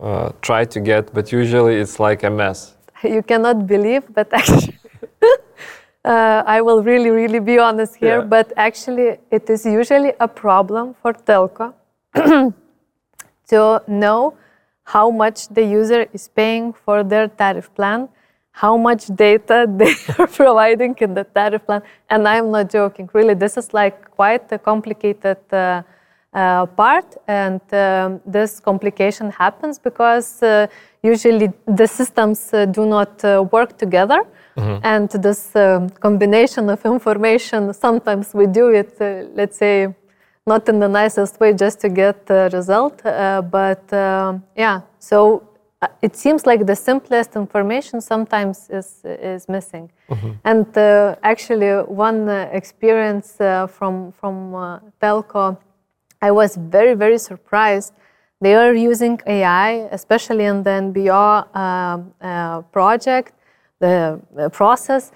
[0.00, 2.74] uh, try to get, but usually it's like a mess?
[3.02, 4.78] You cannot believe, but actually.
[6.06, 8.24] Uh, I will really, really be honest here, yeah.
[8.24, 11.74] but actually, it is usually a problem for telco
[13.48, 14.34] to know
[14.84, 18.08] how much the user is paying for their tariff plan,
[18.52, 21.82] how much data they are providing in the tariff plan.
[22.08, 25.82] And I'm not joking, really, this is like quite a complicated uh,
[26.32, 30.66] uh, part, and um, this complication happens because uh,
[31.02, 34.22] usually the systems uh, do not uh, work together.
[34.56, 34.84] Mm-hmm.
[34.84, 39.94] And this um, combination of information, sometimes we do it, uh, let's say,
[40.46, 43.04] not in the nicest way just to get the result.
[43.04, 45.42] Uh, but um, yeah, so
[45.82, 49.90] uh, it seems like the simplest information sometimes is is missing.
[50.08, 50.30] Mm-hmm.
[50.44, 55.58] And uh, actually, one uh, experience uh, from from uh, telco,
[56.22, 57.92] I was very very surprised.
[58.40, 63.32] They are using AI, especially in the NBO um, project,
[63.80, 64.20] the
[64.52, 65.10] process,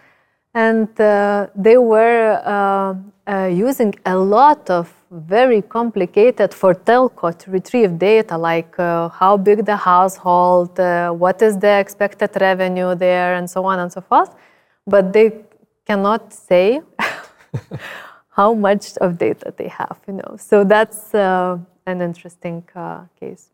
[0.54, 2.96] and they were
[3.50, 9.64] using a lot of very complicated for telco to retrieve data like uh, how big
[9.64, 14.34] the household, uh, what is the expected revenue there, and so on and so forth.
[14.86, 15.32] But they
[15.84, 16.80] cannot say
[18.30, 20.36] how much of data they have, you know.
[20.38, 23.50] So that's uh, an interesting uh, case.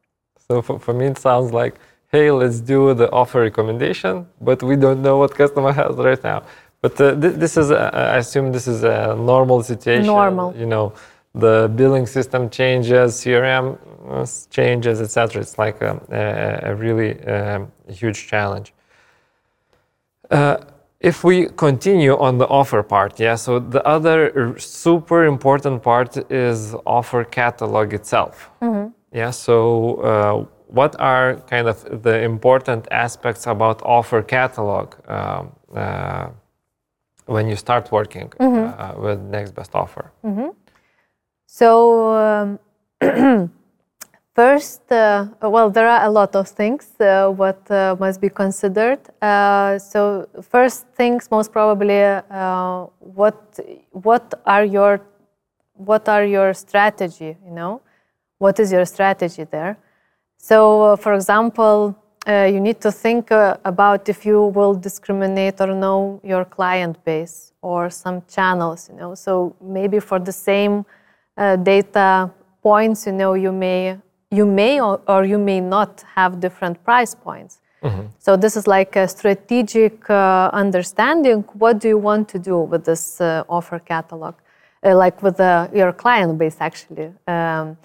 [0.48, 1.76] So for, for me, it sounds like,
[2.09, 6.42] hey, let's do the offer recommendation, but we don't know what customer has right now.
[6.87, 10.07] But uh, th- this is, I assume this is a normal situation.
[10.07, 10.55] Normal.
[10.57, 10.92] You know,
[11.35, 13.66] the billing system changes, CRM
[14.51, 15.42] changes, etc.
[15.42, 18.72] It's like a, a, a really um, huge challenge.
[20.31, 20.59] Uh,
[21.01, 26.75] if we continue on the offer part, yeah, so the other super important part is
[26.87, 28.51] offer catalog itself.
[28.62, 28.88] Mm-hmm.
[29.12, 29.57] Yeah, so
[29.96, 36.29] uh, what are kind of the important aspects about offer catalog um, uh,
[37.27, 38.67] when you start working mm-hmm.
[38.67, 40.12] Uh, with next best offer?
[40.25, 40.49] Mm-hmm.
[41.47, 42.59] So, um,
[44.35, 49.01] first, uh, well, there are a lot of things uh, what uh, must be considered.
[49.23, 53.59] Uh, so, first things, most probably, uh, what
[53.93, 55.01] what are your
[55.75, 57.37] what are your strategy?
[57.45, 57.81] You know,
[58.39, 59.79] what is your strategy there?
[60.39, 66.45] So, for example, you need to think about if you will discriminate or know your
[66.45, 68.89] client base or some channels.
[68.91, 70.85] You know, so maybe for the same
[71.37, 72.31] uh, data
[72.62, 73.99] points, you know, you may
[74.31, 77.61] you may or, or, you may not have different price points.
[77.83, 78.07] Mm-hmm.
[78.19, 81.45] So this is like a strategic uh, understanding.
[81.53, 84.35] What do you want to do with this uh, offer catalog,
[84.83, 85.39] uh, like with
[85.73, 87.12] your client base, actually?
[87.29, 87.77] Um,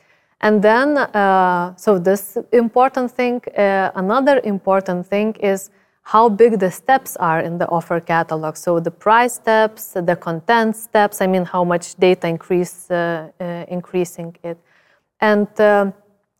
[0.41, 3.41] and then, uh, so this important thing.
[3.55, 5.69] Uh, another important thing is
[6.01, 8.55] how big the steps are in the offer catalog.
[8.55, 13.65] So the price steps, the content steps, I mean, how much data increase, uh, uh,
[13.67, 14.57] increasing it.
[15.19, 15.91] And uh,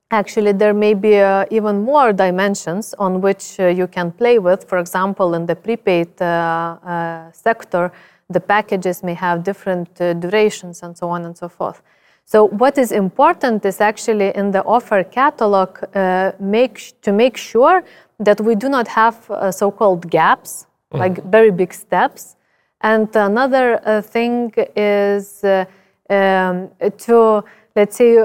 [0.10, 4.68] actually, there may be uh, even more dimensions on which you can play with.
[4.68, 6.18] For example, in the prepaid
[7.34, 7.92] sector,
[8.30, 11.84] the packages may have different durations and so on and so forth.
[12.32, 15.70] So what is important is actually in the offer catalog
[16.39, 17.84] make, to make sure
[18.20, 21.00] that we do not have uh, so-called gaps, mm.
[21.00, 22.38] like very big steps.
[22.80, 25.65] And another uh, thing is uh,
[26.10, 27.44] um, to,
[27.76, 28.17] let's say,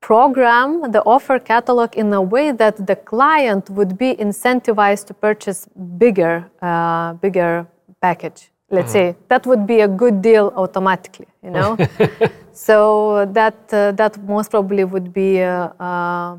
[0.00, 5.66] program the offer catalog in a way that the client would be incentivized to purchase
[5.98, 7.66] bigger, uh, bigger
[8.00, 8.52] package.
[8.70, 8.92] Let's mm.
[8.92, 11.76] say that would be a good deal automatically, you know.
[12.54, 16.38] so that uh, that most probably would be uh,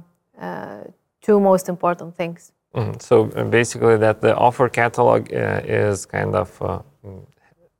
[1.21, 2.51] two most important things.
[2.73, 2.99] Mm-hmm.
[2.99, 6.79] So uh, basically, that the offer catalog uh, is kind of uh,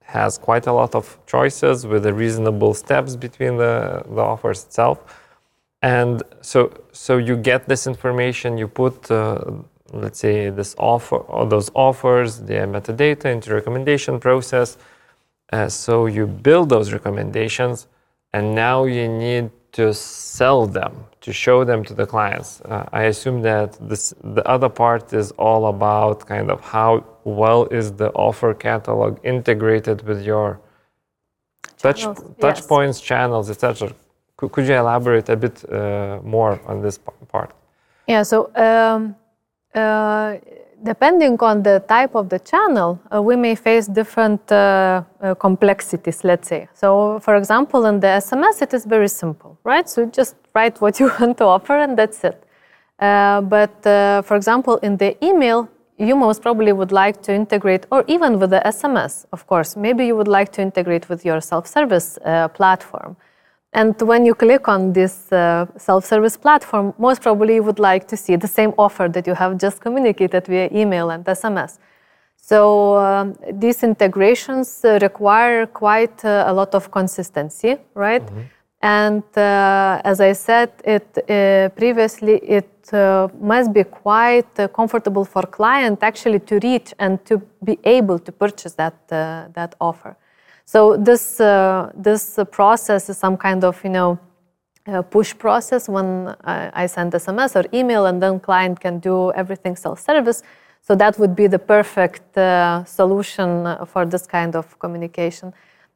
[0.06, 4.98] has quite a lot of choices with the reasonable steps between the, the offers itself.
[5.82, 9.40] And so, so you get this information, you put, uh,
[9.92, 14.78] let's say, this offer, or those offers, the metadata into recommendation process.
[15.52, 17.88] Uh, so you build those recommendations,
[18.36, 20.94] and now you need to sell them,
[21.26, 22.50] to show them to the clients.
[22.62, 26.92] Uh, I assume that this, the other part is all about kind of how
[27.24, 30.60] well is the offer catalog integrated with your
[31.78, 32.02] touch,
[32.46, 32.68] touch yes.
[32.68, 33.94] points, channels, etc.
[34.38, 37.00] Could, could you elaborate a bit uh, more on this
[37.34, 37.52] part?
[38.06, 39.16] Yeah, so um,
[39.74, 40.36] uh,
[40.86, 46.24] depending on the type of the channel, uh, we may face different uh, uh, complexities,
[46.24, 46.68] let's say.
[46.74, 49.90] So, for example, in the SMS, it is very simple, right?
[49.90, 52.42] So, just write what you want to offer and that's it.
[53.00, 55.68] Uh, but, uh, for example, in the email,
[55.98, 60.06] you most probably would like to integrate, or even with the SMS, of course, maybe
[60.06, 63.16] you would like to integrate with your self service uh, platform.
[63.76, 68.16] And when you click on this uh, self-service platform, most probably you would like to
[68.16, 71.78] see the same offer that you have just communicated via email and SMS.
[72.38, 78.26] So um, these integrations uh, require quite uh, a lot of consistency, right?
[78.26, 78.42] Mm-hmm.
[78.82, 85.26] And uh, as I said it uh, previously, it uh, must be quite uh, comfortable
[85.26, 90.16] for client actually to reach and to be able to purchase that uh, that offer.
[90.66, 94.20] So this uh, this process is some kind of you know
[95.10, 100.44] push process when I send SMS or email, and then client can do everything self-service.
[100.82, 102.36] So that would be the perfect
[102.88, 105.54] solution for this kind of communication.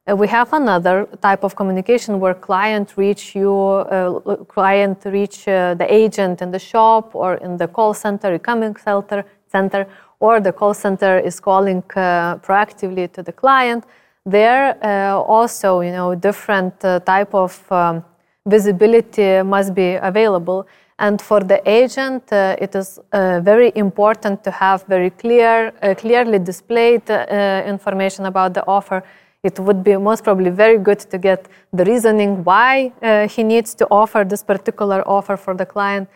[0.09, 5.73] Uh, we have another type of communication where client reach you, uh, client reach uh,
[5.75, 9.85] the agent in the shop or in the call center, incoming center, center,
[10.19, 13.83] or the call center is calling uh, proactively to the client.
[14.25, 18.03] There uh, also, you know, different uh, type of um,
[18.45, 20.67] visibility must be available.
[20.99, 28.25] And for the agent, it is very important to have very clear, clearly displayed information
[28.25, 29.01] about the offer
[29.43, 33.73] it would be most probably very good to get the reasoning why uh, he needs
[33.75, 36.09] to offer this particular offer for the client.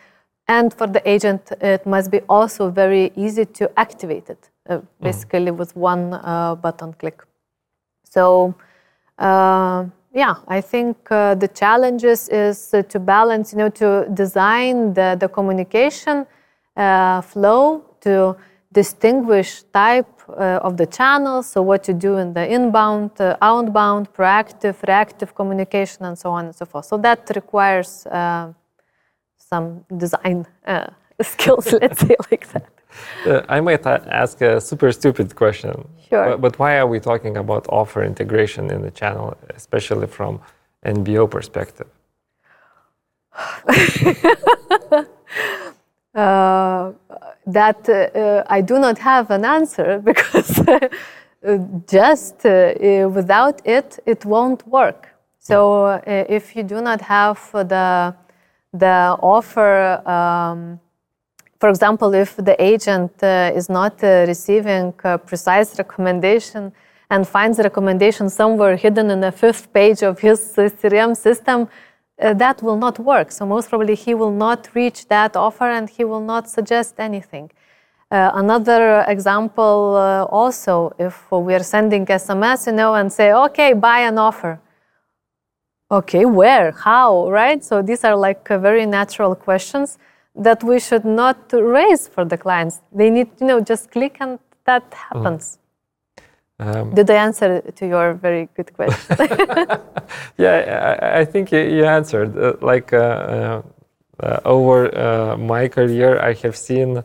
[0.46, 4.86] And for the agent, it must be also very easy to activate it, uh, mm-hmm.
[5.02, 5.56] basically mm.
[5.56, 7.22] with one uh, button click.
[8.14, 8.54] So,
[9.18, 14.94] uh, yeah, I think uh, the challenges is uh, to balance, you know, to design
[14.94, 16.26] the, the communication
[17.32, 18.36] flow to
[18.72, 24.12] distinguish type uh, of the channels, so what you do in the inbound, uh, outbound,
[24.12, 26.84] proactive, reactive communication, and so on and so forth.
[26.86, 28.52] So that requires uh,
[29.36, 30.88] some design uh,
[31.22, 32.73] skills, let's say like that.
[33.26, 35.88] Uh, I might ask a super stupid question.
[36.08, 36.24] Sure.
[36.30, 40.40] But, but why are we talking about offer integration in the channel, especially from
[40.84, 41.88] NBO perspective?
[46.14, 46.92] Uh,
[47.44, 50.60] that uh, I do not have an answer because
[51.88, 55.08] just uh, without it, it won't work.
[55.40, 58.14] So if you do not have the
[58.72, 60.80] the offer, um,
[61.64, 63.12] for example, if the agent
[63.58, 66.70] is not receiving a precise recommendation
[67.08, 71.58] and finds recommendation somewhere hidden in the fifth page of his CRM system,
[72.20, 73.32] uh, that will not work.
[73.32, 77.50] So most probably he will not reach that offer and he will not suggest anything.
[78.10, 83.72] Uh, another example uh, also, if we are sending SMS, you know, and say, okay,
[83.72, 84.60] buy an offer.
[85.90, 87.64] Okay, where, how, right?
[87.64, 89.96] So these are like uh, very natural questions
[90.34, 92.80] that we should not raise for the clients.
[92.92, 95.58] They need, you know, just click and that happens.
[95.58, 95.60] Mm.
[96.56, 99.16] Um, Did I answer to your very good question?
[100.38, 102.38] yeah, I, I, think you answered.
[102.38, 103.62] Uh, like uh, uh,
[104.20, 107.02] uh, over uh, my career, I have seen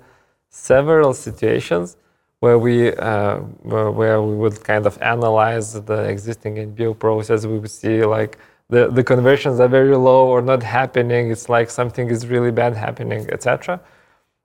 [0.49, 1.97] several situations
[2.41, 7.47] where we uh, where we would kind of analyze the existing NBO process.
[7.47, 8.38] We would see like
[8.70, 11.32] the, the conversions are very low or not happening.
[11.32, 13.82] It's like something is really bad happening, etc.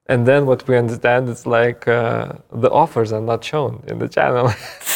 [0.07, 4.09] And then what we understand is like uh, the offers are not shown in the
[4.09, 4.49] channel.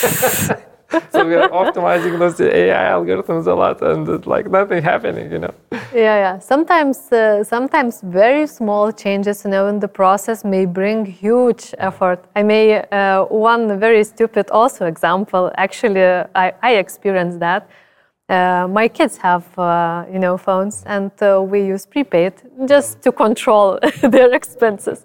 [1.12, 5.38] so we are optimizing those AI algorithms a lot, and it's like nothing happening, you
[5.38, 5.54] know.
[5.94, 6.38] Yeah, yeah.
[6.38, 12.24] Sometimes, uh, sometimes very small changes, you know, in the process may bring huge effort.
[12.36, 15.50] I may uh, one very stupid also example.
[15.56, 17.68] Actually, uh, I I experienced that
[18.28, 22.34] uh, my kids have, uh, you know, phones, and uh, we use prepaid
[22.66, 25.04] just to control their expenses.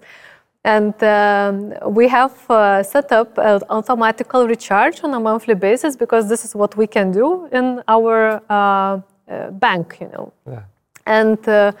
[0.64, 6.28] And um, we have uh, set up an automatical recharge on a monthly basis because
[6.28, 10.32] this is what we can do in our uh, uh, bank, you know.
[10.46, 10.62] Yeah.
[11.06, 11.74] And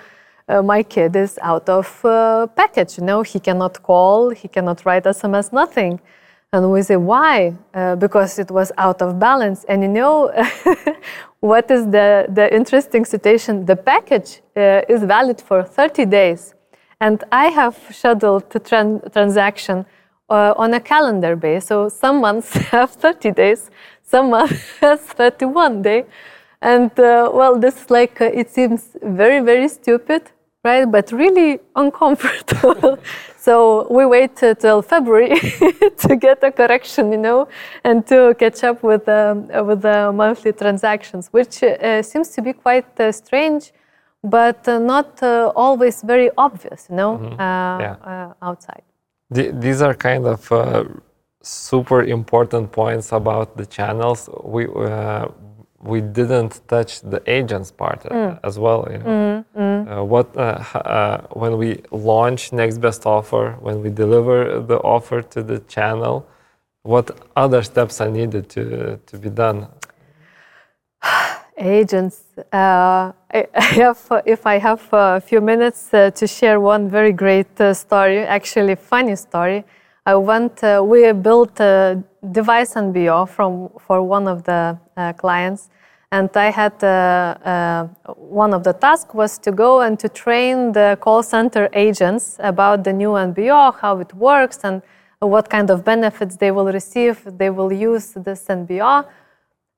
[0.66, 1.88] my kid is out of
[2.54, 3.22] package, you know.
[3.22, 6.00] He cannot call, he cannot write SMS, nothing.
[6.54, 7.56] And we say, why?
[7.74, 9.64] Uh, because it was out of balance.
[9.64, 10.32] And you know
[11.40, 13.66] what is the, the interesting situation?
[13.66, 16.54] The package uh, is valid for 30 days.
[17.00, 19.84] And I have scheduled the tran transaction
[20.30, 21.66] uh, on a calendar base.
[21.66, 23.68] So some months have 30 days,
[24.04, 26.04] some months has 31 day.
[26.62, 30.30] And uh, well, this like, uh, it seems very, very stupid,
[30.64, 30.90] right?
[30.90, 32.98] But really uncomfortable.
[33.36, 35.38] so we wait till February
[35.98, 37.48] to get a correction, you know,
[37.84, 42.52] and to catch up with um, with the monthly transactions, which uh, seems to be
[42.52, 43.72] quite uh, strange,
[44.22, 47.40] but uh, not uh, always very obvious, you know, mm-hmm.
[47.40, 47.96] Uh, yeah.
[48.10, 48.82] Uh, outside.
[49.30, 50.40] The, these are kind of
[51.42, 54.30] super important points about the channels.
[54.42, 54.66] We
[55.84, 58.38] we didn't touch the agents part mm.
[58.42, 58.88] as well.
[58.90, 59.04] You know?
[59.04, 59.98] mm, mm.
[59.98, 65.20] Uh, what uh, uh, when we launch next best offer, when we deliver the offer
[65.22, 66.26] to the channel,
[66.82, 69.68] what other steps are needed to to be done?
[71.56, 72.22] Agents.
[72.52, 77.60] Uh, I have, if I have a few minutes uh, to share one very great
[77.60, 79.64] uh, story, actually funny story.
[80.06, 80.62] I went.
[80.62, 85.70] Uh, we built a device NBO from for one of the uh, clients,
[86.12, 87.86] and I had uh,
[88.16, 92.84] one of the tasks was to go and to train the call center agents about
[92.84, 94.82] the new NBO, how it works, and
[95.20, 97.22] what kind of benefits they will receive.
[97.38, 99.06] They will use this NBO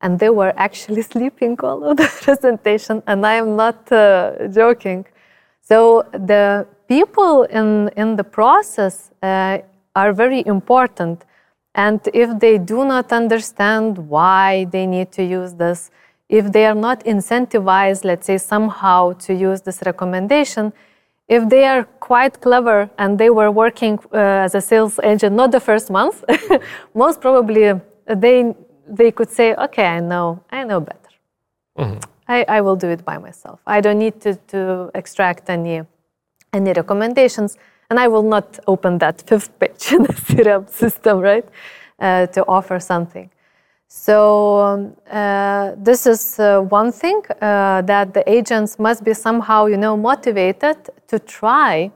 [0.01, 5.05] and they were actually sleeping all of the presentation and i am not uh, joking
[5.61, 9.59] so the people in, in the process uh,
[10.01, 11.25] are very important
[11.75, 15.91] and if they do not understand why they need to use this
[16.29, 20.73] if they are not incentivized let's say somehow to use this recommendation
[21.37, 25.51] if they are quite clever and they were working uh, as a sales agent not
[25.51, 26.17] the first month
[27.03, 27.65] most probably
[28.25, 28.55] they
[28.89, 31.11] they could say, okay, I know, I know better.
[31.79, 31.99] Mm-hmm.
[32.29, 33.61] I, I will do it by myself.
[33.67, 35.83] I don't need to, to extract any,
[36.53, 37.57] any recommendations,
[37.91, 41.47] and I will not open that fifth page in the CRM system, right,
[41.99, 43.31] uh, to offer something.
[43.89, 49.67] So um, uh, this is uh, one thing uh, that the agents must be somehow,
[49.67, 50.77] you know, motivated
[51.07, 51.93] to try.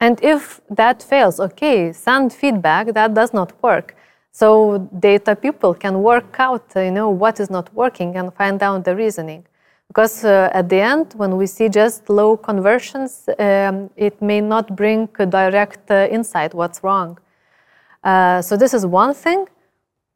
[0.00, 2.94] And if that fails, okay, send feedback.
[2.94, 3.96] That does not work.
[4.30, 8.84] So data people can work out, you know, what is not working and find out
[8.84, 9.44] the reasoning.
[9.92, 14.74] Because uh, at the end, when we see just low conversions, um, it may not
[14.74, 17.18] bring direct uh, insight what's wrong.
[18.02, 19.46] Uh, so this is one thing.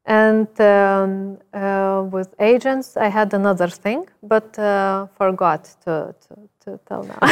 [0.07, 6.81] And um, uh, with agents, I had another thing, but uh, forgot to, to, to
[6.89, 7.19] tell now.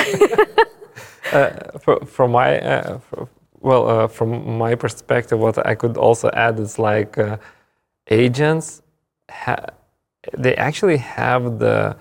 [1.32, 2.61] Uh, for my
[3.09, 3.28] for,
[3.61, 7.16] well, from my perspective, what I could also add is like
[8.09, 8.82] agents,
[10.38, 11.97] they actually have the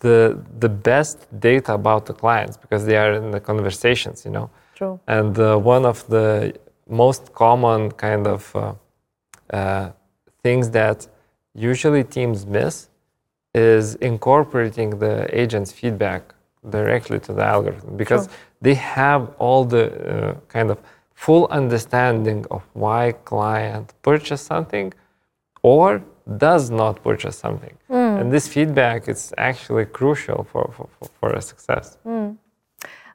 [0.00, 4.48] the the best data about the clients because they are in the conversations, you know.
[4.74, 5.00] True.
[5.06, 6.54] And uh, one of the
[6.88, 8.74] most common kind of uh,
[9.50, 9.90] uh,
[10.42, 11.06] things that
[11.54, 12.88] usually teams miss
[13.54, 16.22] is incorporating the agent's feedback
[16.76, 18.36] directly to the algorithm because True.
[18.66, 20.78] they have all the uh, kind of
[21.14, 24.92] full understanding of why client purchased something
[25.62, 25.88] or
[26.36, 27.74] does not purchase something.
[27.90, 28.07] Mm.
[28.20, 30.88] And this feedback is actually crucial for, for,
[31.20, 31.98] for a success.
[32.06, 32.36] Mm.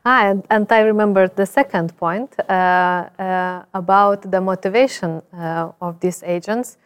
[0.06, 6.00] Ah, and, and, I remember the second point uh, uh, about the motivation uh, of
[6.02, 6.78] these agents.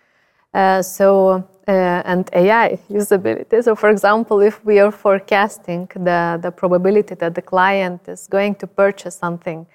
[0.54, 1.72] Uh, so, uh,
[2.06, 3.64] and AI usability.
[3.64, 8.56] So, for example, if we are forecasting the, the probability that the client is going
[8.56, 9.66] to purchase something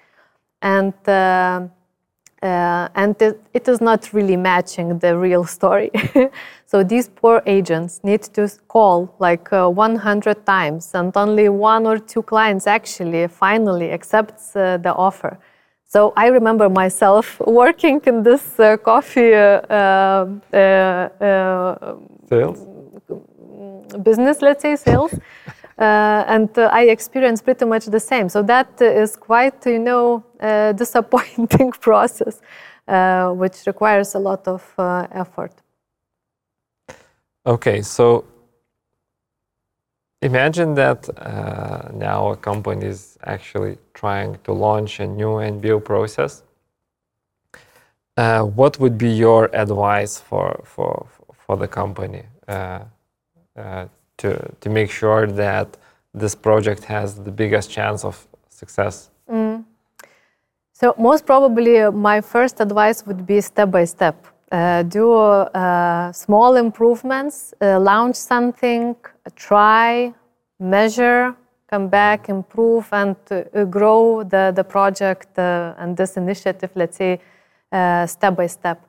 [0.61, 0.93] and
[2.43, 5.91] uh, uh, and it, it is not really matching the real story.
[6.65, 11.97] so these poor agents need to call like uh, 100 times, and only one or
[11.97, 15.37] two clients actually finally accepts uh, the offer.
[15.85, 20.25] So I remember myself working in this uh, coffee uh,
[22.29, 22.67] sales
[24.03, 25.13] business, let's say sales.
[25.77, 28.29] Uh, and uh, I experienced pretty much the same.
[28.29, 32.41] So that is quite, you know, a disappointing process,
[32.87, 34.63] uh, which requires a lot of
[35.11, 35.53] effort.
[37.45, 38.23] Okay, so
[40.21, 46.43] imagine that uh, now a company is actually trying to launch a new NBO process.
[48.15, 52.79] Uh, what would be your advice for for for the company uh,
[54.17, 55.77] to, to make sure that
[56.13, 59.09] this project has the biggest chance of success?
[59.29, 59.63] Mm.
[60.73, 64.27] So, most probably, uh, my first advice would be step by step.
[64.51, 68.95] Uh, do uh, small improvements, uh, launch something,
[69.35, 70.13] try,
[70.59, 71.35] measure,
[71.67, 77.19] come back, improve, and uh, grow the, the project and this initiative, let's say,
[78.05, 78.79] step by step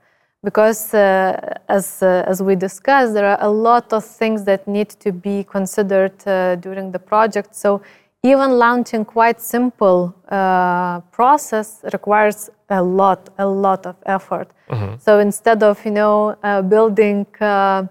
[0.45, 4.91] because uh, as, uh, as we discussed, there are a lot of things that need
[4.91, 7.57] to be considered uh, during the project.
[7.57, 7.81] So
[8.23, 14.51] even launching quite simple uh, process requires a lot, a lot of effort.
[14.69, 14.97] Mm-hmm.
[14.99, 17.89] So instead of, you know, uh, building a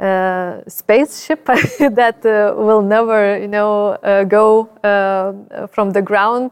[0.00, 1.44] uh, spaceship
[1.78, 2.20] that
[2.56, 3.98] will never, you know,
[4.28, 4.70] go
[5.70, 6.50] from the ground,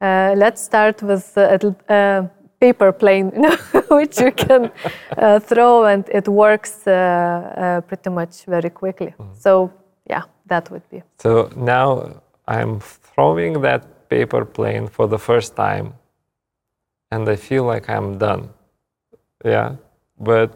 [0.00, 2.30] let's start with a
[2.60, 3.56] paper plane, you know,
[3.90, 4.70] which you can
[5.16, 9.14] uh, throw and it works uh, uh, pretty much very quickly.
[9.18, 9.36] Mm.
[9.36, 9.72] So
[10.08, 11.02] yeah, that would be.
[11.18, 15.94] So now I'm throwing that paper plane for the first time,
[17.10, 18.50] and I feel like I'm done.
[19.44, 19.76] Yeah,
[20.18, 20.50] but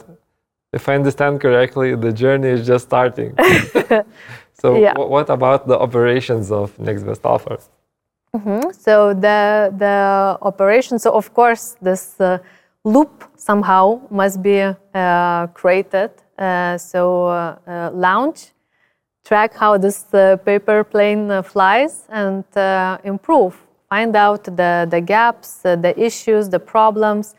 [0.73, 3.35] if I understand correctly, the journey is just starting.
[4.61, 4.93] so, Yeah.
[4.95, 7.59] wh- what about the operations of Next Best Offer?
[8.73, 10.99] So the the operation.
[10.99, 12.39] So of course, this uh,
[12.85, 16.11] loop somehow must be uh, created.
[16.37, 18.53] Uh, so uh, uh, launch,
[19.25, 23.55] track how this uh, paper plane uh, flies, and uh, improve.
[23.89, 27.35] Find out the the gaps, uh, the issues, the problems,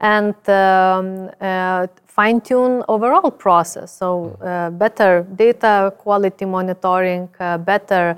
[0.00, 3.96] and um, uh, fine tune overall process.
[3.96, 8.16] So uh, better data quality monitoring, uh, better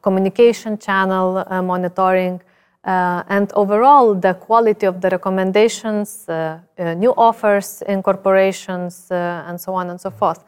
[0.00, 2.40] communication channel uh, monitoring,
[2.84, 9.60] uh, and overall the quality of the recommendations, uh, uh, new offers, incorporations, uh, and
[9.60, 10.44] so on and so forth.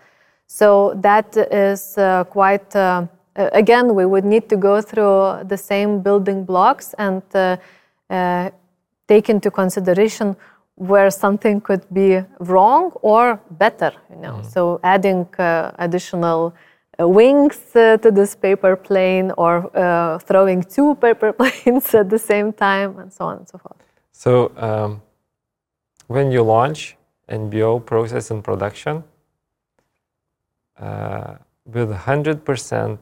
[0.46, 2.74] So that is uh, quite.
[3.36, 7.56] Again, we would need to go through the same building blocks and uh,
[8.10, 8.50] uh,
[9.06, 10.36] take into consideration
[10.74, 13.92] where something could be wrong or better.
[14.10, 16.52] You know, so adding uh, additional
[17.08, 22.52] wings uh, to this paper plane or uh, throwing two paper planes at the same
[22.52, 23.76] time, and so on and so forth.
[24.12, 25.02] So, um,
[26.08, 26.96] when you launch
[27.28, 29.04] NBO process in production,
[30.78, 31.34] uh,
[31.66, 32.98] with 100%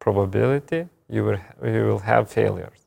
[0.00, 2.80] probability, you will, you will have failures.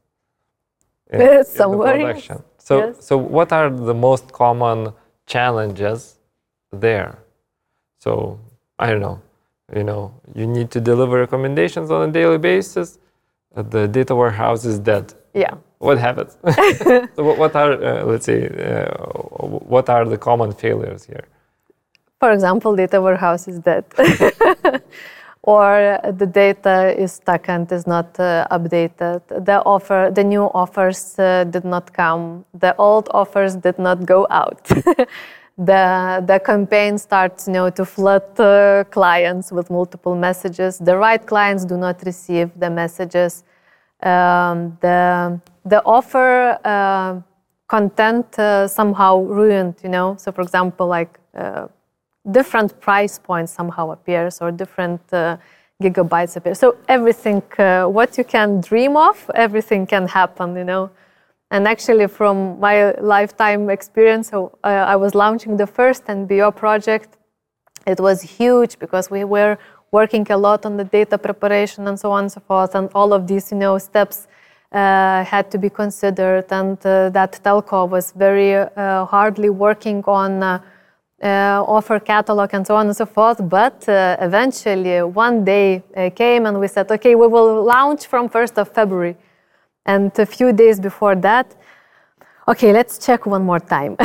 [1.11, 2.05] in- in the Somewhere, yes.
[2.07, 2.43] production.
[2.57, 3.05] So, Yes.
[3.05, 4.93] so what are the most common
[5.25, 6.17] challenges
[6.71, 7.17] there?
[7.99, 8.39] So,
[8.79, 9.19] I don't know.
[9.75, 12.99] You know, you need to deliver recommendations on a daily basis.
[13.55, 15.53] uh, The data warehouse is dead Yeah.
[15.79, 16.37] what happens?
[17.15, 18.85] so what, what are uh, let's say uh,
[19.73, 21.25] what are the common failures here?
[22.19, 23.85] For example, data warehouse is dead.
[25.43, 29.21] or the data is stuck and is not uh, updated.
[29.45, 32.45] The offer, the new offers uh, did not come.
[32.53, 34.61] The old offers did not go out.
[35.65, 40.77] the the campaign starts, you know, to flood uh, clients with multiple messages.
[40.79, 43.43] The right clients do not receive the messages.
[44.01, 47.21] Um, the the offer uh,
[47.67, 49.75] content uh, somehow ruined.
[49.83, 51.19] You know, so for example, like.
[51.35, 51.67] Uh,
[52.29, 55.37] different price points somehow appears or different uh,
[55.81, 60.89] gigabytes appear so everything uh, what you can dream of everything can happen you know
[61.51, 67.17] and actually from my lifetime experience so uh, i was launching the first nbo project
[67.85, 69.57] it was huge because we were
[69.91, 73.13] working a lot on the data preparation and so on and so forth and all
[73.13, 74.27] of these you know steps
[74.71, 80.41] uh, had to be considered and uh, that telco was very uh, hardly working on
[80.41, 80.59] uh,
[81.21, 83.37] uh, offer catalog and so on and so forth.
[83.47, 85.83] But eventually, one day
[86.15, 89.17] came and we said, okay, we will launch from 1st of February.
[89.85, 91.55] And a few days before that,
[92.47, 93.97] okay, let's check one more time.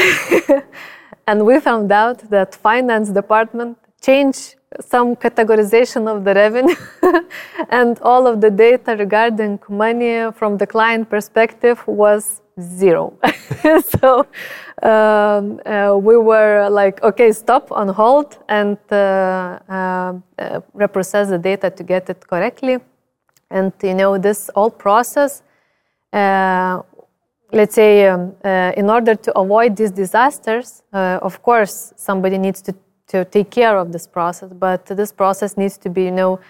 [1.27, 6.77] and we found out that finance department changed some categorization of the revenue
[7.71, 13.15] and all of the data regarding money from the client perspective was zero.
[14.01, 14.27] so
[14.83, 19.73] um, uh, we were like, okay, stop on hold and uh, uh,
[20.39, 22.79] uh, reprocess the data to get it correctly.
[23.51, 25.43] And you know, this whole process,
[27.53, 32.63] let's say, um, uh, in order to avoid these disasters, uh, of course, somebody needs
[32.63, 32.75] to,
[33.09, 36.41] to take care of this process, but this process needs to be, you know,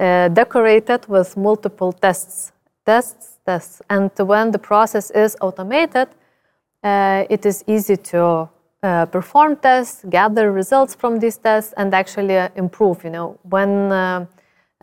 [0.00, 2.52] uh, decorated with multiple tests,
[2.84, 3.80] tests, tests.
[3.88, 6.08] And when the process is automated,
[6.82, 8.48] uh, it is easy to
[8.82, 13.04] uh, perform tests, gather results from these tests, and actually uh, improve.
[13.04, 14.26] You know, when uh,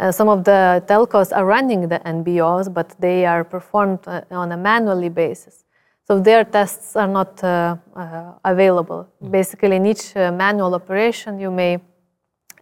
[0.01, 4.51] uh, some of the telcos are running the NBOs, but they are performed uh, on
[4.51, 5.63] a manually basis,
[6.07, 9.07] so their tests are not uh, uh, available.
[9.29, 11.79] Basically, in each uh, manual operation, you may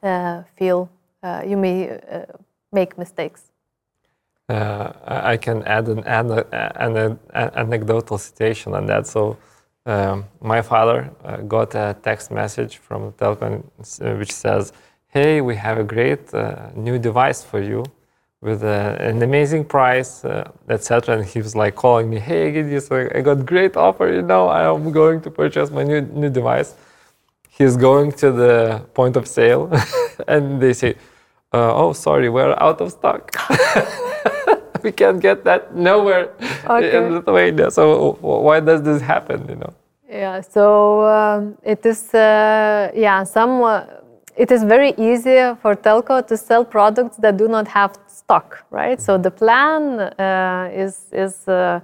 [0.03, 0.89] uh, feel
[1.23, 2.25] uh, you may uh,
[2.71, 3.51] make mistakes.
[4.47, 9.05] Uh, I can add an, an, an, an anecdotal situation on that.
[9.05, 9.37] So,
[9.85, 13.63] um, my father uh, got a text message from Telcon
[14.01, 14.73] uh, which says,
[15.09, 17.83] "Hey, we have a great uh, new device for you
[18.41, 23.09] with uh, an amazing price, uh, etc." And he was like calling me, "Hey, Gideon,
[23.17, 24.07] I got great offer.
[24.17, 26.75] You know, I am going to purchase my new new device."
[27.57, 29.63] He's going to the point of sale,
[30.27, 30.91] and they say,
[31.53, 33.21] uh, "Oh, sorry, we're out of stock."
[34.83, 36.29] we can't get that nowhere
[36.69, 36.97] Okay.
[36.97, 37.71] in Lithuania.
[37.71, 39.45] So why does this happen?
[39.49, 39.73] You know.
[40.09, 43.83] Yeah, so um, it is, uh, yeah, some, uh,
[44.39, 49.01] it is very easy for telco to sell products that do not have stock, right?
[49.01, 51.81] So the plan uh, is, is uh,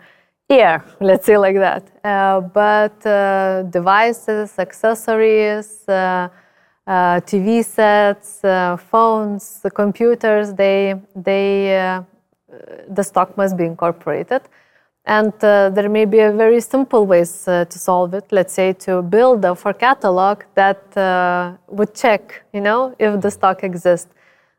[0.49, 1.83] air, let's say like that.
[2.01, 6.29] Uh, but uh, devices, accessories, uh,
[6.87, 8.39] uh TV sets,
[8.89, 11.99] phones, computers, they, they,
[12.87, 14.41] the stock must be incorporated.
[15.07, 18.25] And there may be a very simple ways to solve it.
[18.31, 23.63] Let's say to build a for catalog that would check, you know, if the stock
[23.63, 24.11] exists.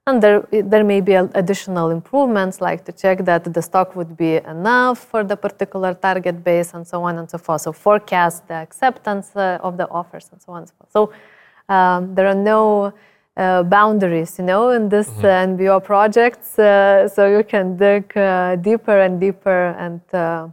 [0.09, 4.37] And there, there may be additional improvements, like to check that the stock would be
[4.37, 7.63] enough for the particular target base, and so on and so forth.
[7.63, 10.93] So forecast the acceptance uh, of the offers, and so on and so forth.
[10.93, 12.93] So um, there are no
[13.37, 15.25] uh, boundaries, you know, in this mm-hmm.
[15.25, 16.59] uh, NBO projects.
[16.59, 20.49] Uh, so you can dig uh, deeper and deeper, and uh,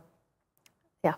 [1.04, 1.16] yeah.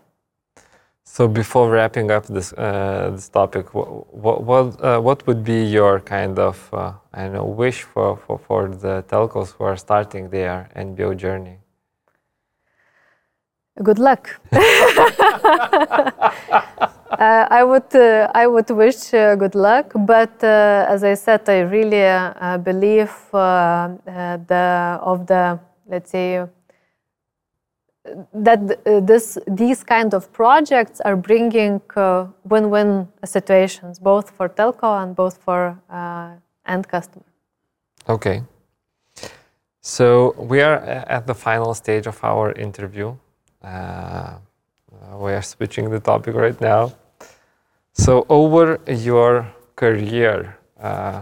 [1.03, 6.71] So before wrapping up this this topic, what what what would be your kind of
[7.17, 11.59] I know, wish for, for, for the telcos who are starting their NBO journey?
[13.81, 14.37] Good luck.
[17.19, 21.47] uh, I would uh, I would wish uh, good luck, but uh, as I said,
[21.49, 23.95] I really uh, believe uh,
[24.47, 26.45] the of the let's say
[28.33, 28.59] that
[29.07, 31.81] this these kind of projects are bringing
[32.43, 35.77] win-win situations both for telco and both for
[36.67, 37.25] end customer.
[38.07, 38.43] Okay.
[39.81, 43.15] So we are at the final stage of our interview.
[43.63, 44.37] Uh,
[45.17, 46.91] we are switching the topic right now.
[47.97, 51.21] So over your career, uh,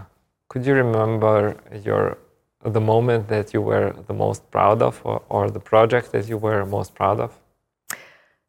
[0.49, 2.17] could you remember your
[2.65, 6.37] the moment that you were the most proud of, or, or the project that you
[6.37, 7.31] were most proud of?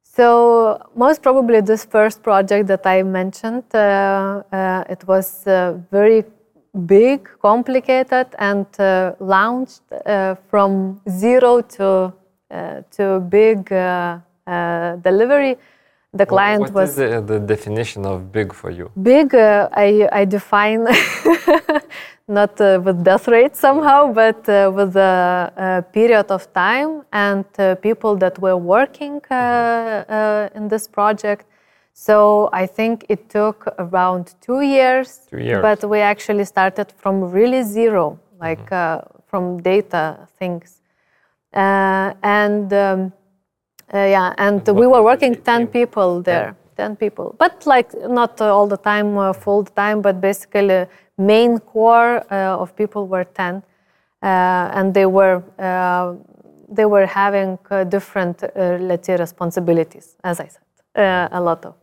[0.03, 6.25] So most probably this first project that I mentioned, uh, uh, it was uh, very
[6.87, 12.12] big, complicated, and uh, launched uh, from zero to
[12.51, 13.68] uh, to big
[15.03, 15.59] delivery.
[16.15, 16.97] The client what was.
[16.97, 18.91] What is the, the, definition of big for you?
[19.03, 20.87] Big, uh, I, I define
[22.29, 24.47] not with death rate somehow, but
[24.79, 27.45] with a, period of time and
[27.83, 30.57] people that were working mm-hmm.
[30.57, 31.47] in this project
[31.95, 35.62] so I think it took around two years, two years.
[35.62, 39.07] but we actually started from really zero, like mm-hmm.
[39.07, 40.81] uh, from data things.
[41.55, 43.11] Uh, and um, uh,
[43.95, 46.87] yeah, and, we were working 10 people there, yeah.
[46.87, 50.87] 10 people, but like not all the time, uh, full time, but basically
[51.17, 53.63] main core uh, of people were 10.
[54.23, 55.43] Uh, and they were
[56.69, 61.75] they were having different, let's say, responsibilities, as I said, a lot of.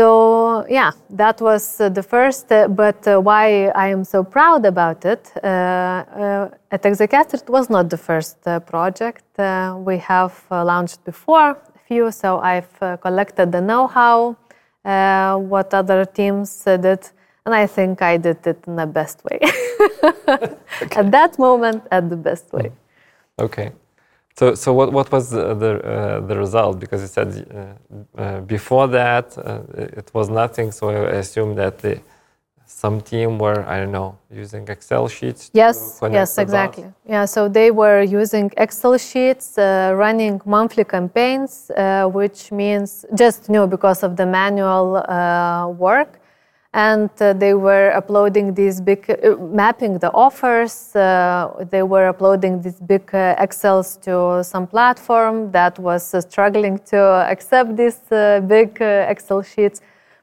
[0.00, 2.50] So yeah, that was uh, the first.
[2.50, 7.50] Uh, but uh, why I am so proud about it uh, uh, at Exacaster, it
[7.50, 9.24] was not the first uh, project.
[9.88, 14.36] we have launched before a few, so I've collected the know-how,
[15.52, 17.02] what other teams did,
[17.44, 19.38] and I think I did it in the best way.
[20.82, 21.00] okay.
[21.00, 22.72] At that moment, at the best way.
[23.38, 23.72] Okay.
[24.36, 26.80] So, so what, what was the, the, uh, the result?
[26.80, 31.78] Because you said uh, uh, before that uh, it was nothing, so I assume that
[31.78, 32.00] the,
[32.64, 35.50] some team were, I don't know, using Excel sheets.
[35.52, 36.84] Yes, yes, exactly.
[36.84, 36.94] Dots.
[37.06, 43.48] Yeah, so they were using Excel sheets, uh, running monthly campaigns, uh, which means just
[43.48, 45.04] you know because of the manual
[45.76, 46.20] work
[46.72, 52.62] and uh, they were uploading these big uh, mapping the offers uh, they were uploading
[52.62, 56.96] these big uh, excels to some platform that was uh, struggling to
[57.28, 59.80] accept these uh, big excel sheets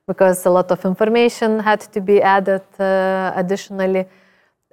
[0.07, 4.05] because a lot of information had to be added additionally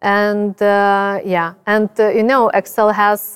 [0.00, 3.34] and yeah and you know excel has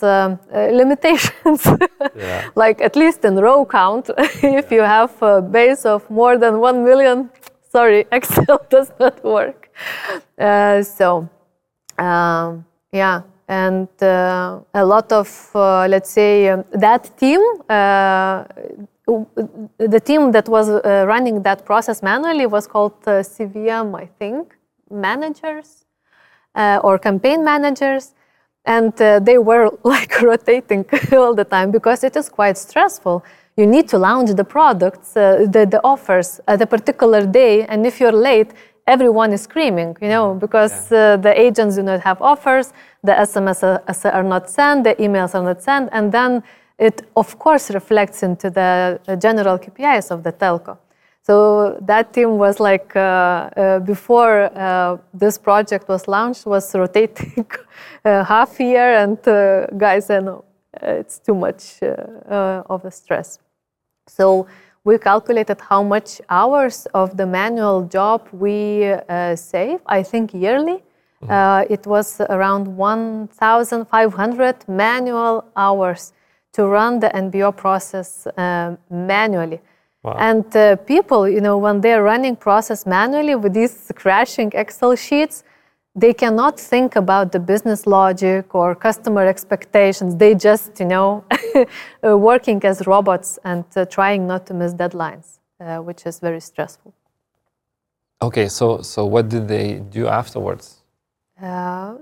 [0.52, 1.66] limitations
[2.14, 2.48] yeah.
[2.54, 4.62] like at least in row count if yeah.
[4.70, 7.28] you have a base of more than 1 million
[7.78, 9.60] sorry, Excel does not work.
[10.38, 11.28] Uh, so,
[12.06, 18.44] um, yeah, and uh, a lot of, uh, let's say, um, that team, uh,
[19.94, 24.42] the team that was uh, running that process manually was called uh, CVM, I think,
[24.90, 25.70] managers
[26.86, 28.14] or campaign managers.
[28.64, 28.92] And
[29.28, 33.24] they were like rotating all the time because it is quite stressful
[33.58, 37.64] you need to launch the products, uh, the, the offers at a particular day.
[37.64, 38.52] And if you're late,
[38.86, 40.38] everyone is screaming, you know, mm-hmm.
[40.38, 40.98] because yeah.
[40.98, 45.34] uh, the agents do not have offers, the SMS are, are not sent, the emails
[45.34, 46.42] are not sent, and then
[46.78, 50.78] it, of course, reflects into the general KPIs of the telco.
[51.22, 57.44] So that team was like, uh, uh, before uh, this project was launched, was rotating
[58.04, 60.44] uh, half year, and uh, guys, I know
[60.80, 63.40] it's too much of a stress.
[64.08, 64.46] So
[64.84, 68.94] we calculated how much hours of the manual job we
[69.36, 69.80] save.
[69.86, 70.82] I think yearly.
[71.22, 71.32] Mm-hmm.
[71.32, 76.12] Uh, it was around 1,500 manual hours
[76.52, 79.60] to run the NBO process uh, manually.
[80.02, 80.16] Wow.
[80.18, 85.42] And uh, people, you know, when they're running process manually with these crashing Excel sheets,
[86.00, 90.16] they cannot think about the business logic or customer expectations.
[90.16, 91.24] They just, you know,
[92.02, 96.92] working as robots and uh, trying not to miss deadlines, uh, which is very stressful.
[98.20, 100.82] Okay, so so what did they do afterwards?
[101.40, 101.94] Uh,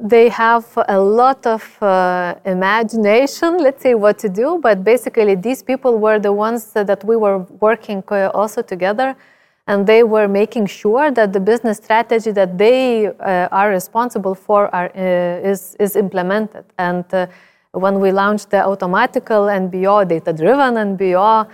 [0.00, 4.58] they have a lot of uh, imagination, let's say, what to do.
[4.62, 9.16] But basically, these people were the ones that we were working uh, also together,
[9.68, 14.74] and they were making sure that the business strategy that they uh, are responsible for
[14.74, 16.64] are, uh, is is implemented.
[16.78, 17.26] And uh,
[17.72, 21.46] when we launched the automatical NBO, data-driven NBO,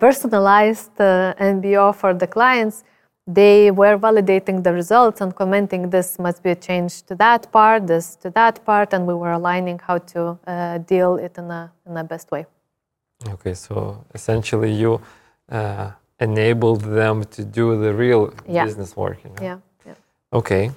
[0.00, 2.84] personalized NBO for the clients
[3.26, 7.86] they were validating the results and commenting this must be a change to that part,
[7.86, 11.72] this to that part, and we were aligning how to uh, deal it in a
[11.86, 12.46] in a best way.
[13.28, 15.00] Okay, so essentially you
[15.48, 15.92] uh,
[16.22, 18.64] enabled them to do the real yeah.
[18.64, 19.18] business work.
[19.24, 19.42] You know?
[19.42, 19.58] Yeah.
[19.86, 20.38] Yeah.
[20.38, 20.70] Okay,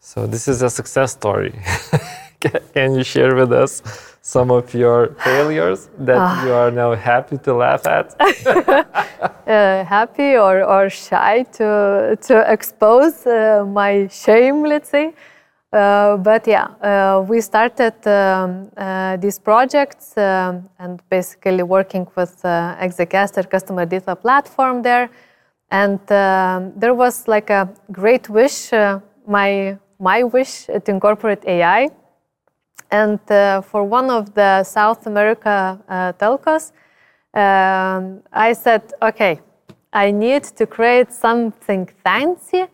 [0.00, 1.52] so this is a success story.
[2.74, 3.72] Can you share with us
[4.20, 8.06] some of your failures that uh, you are now happy to laugh at?
[8.20, 15.14] uh, happy or, or shy to, to expose uh, my shame, let's say.
[15.72, 18.70] Uh, but yeah, uh, we started um,
[19.20, 22.76] these projects and basically working with uh,
[23.50, 25.08] customer data platform there.
[25.70, 28.70] And there was like a great wish,
[29.26, 31.88] my, my wish to incorporate AI
[32.92, 36.72] and uh, for one of the South America uh, telcos,
[37.34, 39.40] um, I said, okay,
[39.92, 42.66] I need to create something fancy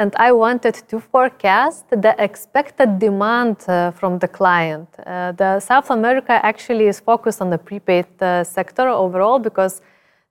[0.00, 4.88] and I wanted to forecast the expected demand uh, from the client.
[4.98, 9.82] Uh, the South America actually is focused on the prepaid uh, sector overall because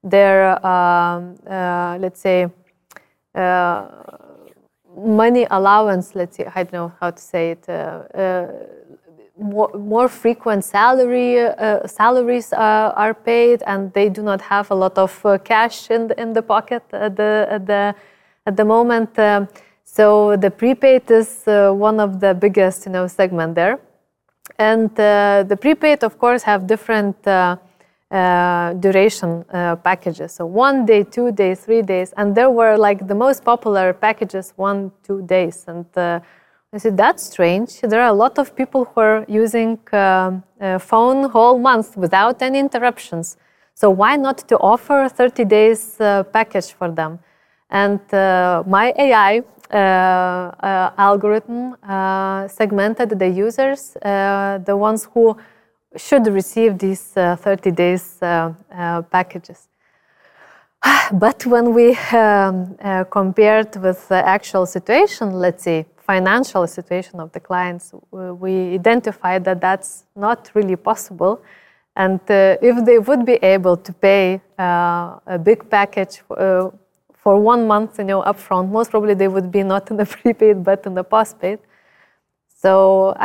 [0.04, 2.48] their, um, uh, let's say,
[4.96, 7.64] money allowance, let's say, I don't know how to say it,
[9.38, 14.76] more, more frequent salary uh, salaries uh, are paid, and they do not have a
[14.76, 17.96] lot of uh, cash in the, in the pocket at the at the
[18.46, 19.18] at the moment.
[19.18, 19.48] Um,
[19.84, 23.80] so the prepaid is uh, one of the biggest you know segment there,
[24.58, 27.16] and uh, the prepaid of course have different.
[27.28, 27.58] Uh,
[28.80, 29.46] duration
[29.84, 33.94] packages so one day two days three days and there were like the most popular
[33.94, 35.86] packages one two days and
[36.72, 37.82] I said, that's strange.
[37.82, 40.40] There are a lot of people who are using uh,
[40.78, 43.38] phone whole month without any interruptions.
[43.74, 47.20] So why not to offer a 30 days uh, package for them?
[47.70, 51.76] And uh, my AI uh, uh, algorithm
[52.50, 55.38] segmented the users, the ones who
[55.96, 58.18] should receive these 30 days
[59.12, 59.68] packages.
[61.14, 62.78] But when we um,
[63.12, 69.62] compared with the actual situation, let's say financial situation of the clients, we identified that
[69.62, 71.42] that's not really possible.
[71.96, 76.70] And uh, if they would be able to pay uh, a big package uh,
[77.30, 80.64] for one month, you know, upfront, most probably they would be not in the prepaid
[80.64, 81.60] but in the postpaid.
[82.64, 82.72] So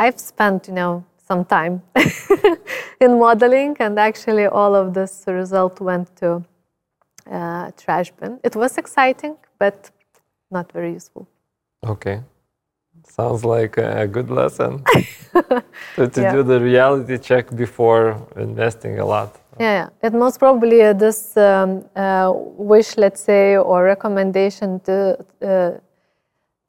[0.03, 1.81] I've spent, you know, some time
[3.03, 6.27] in modeling, and actually all of this result went to
[7.37, 8.39] uh, trash bin.
[8.43, 9.89] It was exciting, but
[10.51, 11.27] not very useful.
[11.83, 12.17] Okay.
[13.07, 14.83] Sounds like a good lesson
[15.95, 16.31] to, to yeah.
[16.31, 18.03] do the reality check before
[18.35, 19.31] investing a lot.
[19.59, 25.71] Yeah, it most probably uh, this um, uh, wish, let's say, or recommendation to uh,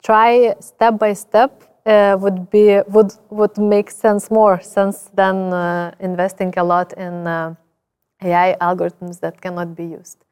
[0.03, 5.91] try step by step uh, would be would would make sense more sense than uh,
[5.99, 7.55] investing a lot in uh,
[8.23, 10.23] AI algorithms that cannot be used.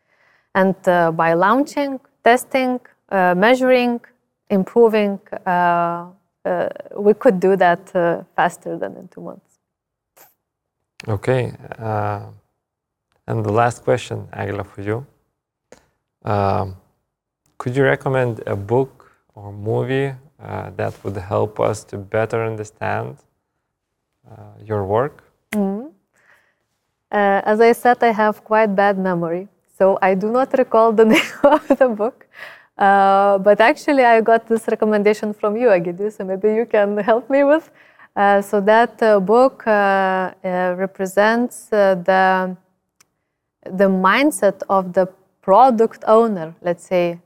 [0.53, 0.75] And
[1.17, 2.79] by launching, testing,
[3.11, 3.99] measuring,
[4.49, 5.19] improving,
[6.97, 7.91] we could do that
[8.35, 9.59] faster than in two months.
[11.07, 11.51] Okay.
[13.27, 15.05] And the last question, Eglė, for you.
[16.23, 16.75] Um,
[17.57, 23.17] could you recommend a book or movie uh, that would help us to better understand
[24.29, 25.23] uh, your work?
[25.51, 25.87] Mm-hmm.
[27.11, 29.47] Uh, as I said, I have quite bad memory,
[29.77, 32.27] so I do not recall the name of the book.
[32.77, 37.29] Uh, but actually, I got this recommendation from you, Egidijus, so maybe you can help
[37.29, 37.69] me with.
[38.15, 42.55] Uh, so that uh, book represents the
[43.65, 45.07] the mindset of the
[45.41, 46.55] product owner.
[46.61, 47.19] Let's say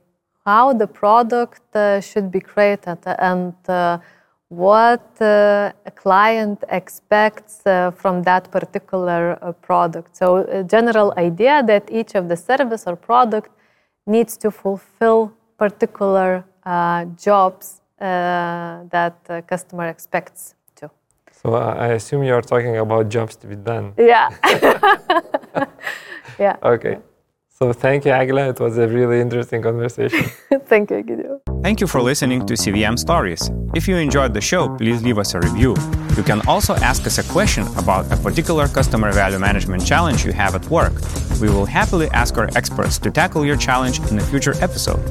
[0.44, 1.62] how the product
[2.02, 3.54] should be created and
[4.50, 10.16] what uh, a client expects uh, from that particular uh, product.
[10.16, 13.50] So, a general idea that each of the service or product
[14.06, 16.44] needs to fulfill particular
[17.16, 20.54] jobs that customer expects.
[21.42, 23.94] So, I assume you are talking about jobs to be done.
[23.96, 24.28] Yeah.
[26.38, 26.56] yeah.
[26.62, 26.98] Okay.
[27.62, 28.48] So thank you, Eglė.
[28.50, 30.24] It was a really interesting conversation.
[30.64, 31.40] thank you, Gideon.
[31.62, 33.50] Thank you for listening to CVM Stories.
[33.74, 35.76] If you enjoyed the show, please leave us a review.
[36.16, 40.32] You can also ask us a question about a particular customer value management challenge you
[40.32, 40.94] have at work.
[41.38, 45.04] We will happily ask our experts to tackle your challenge in a future episode.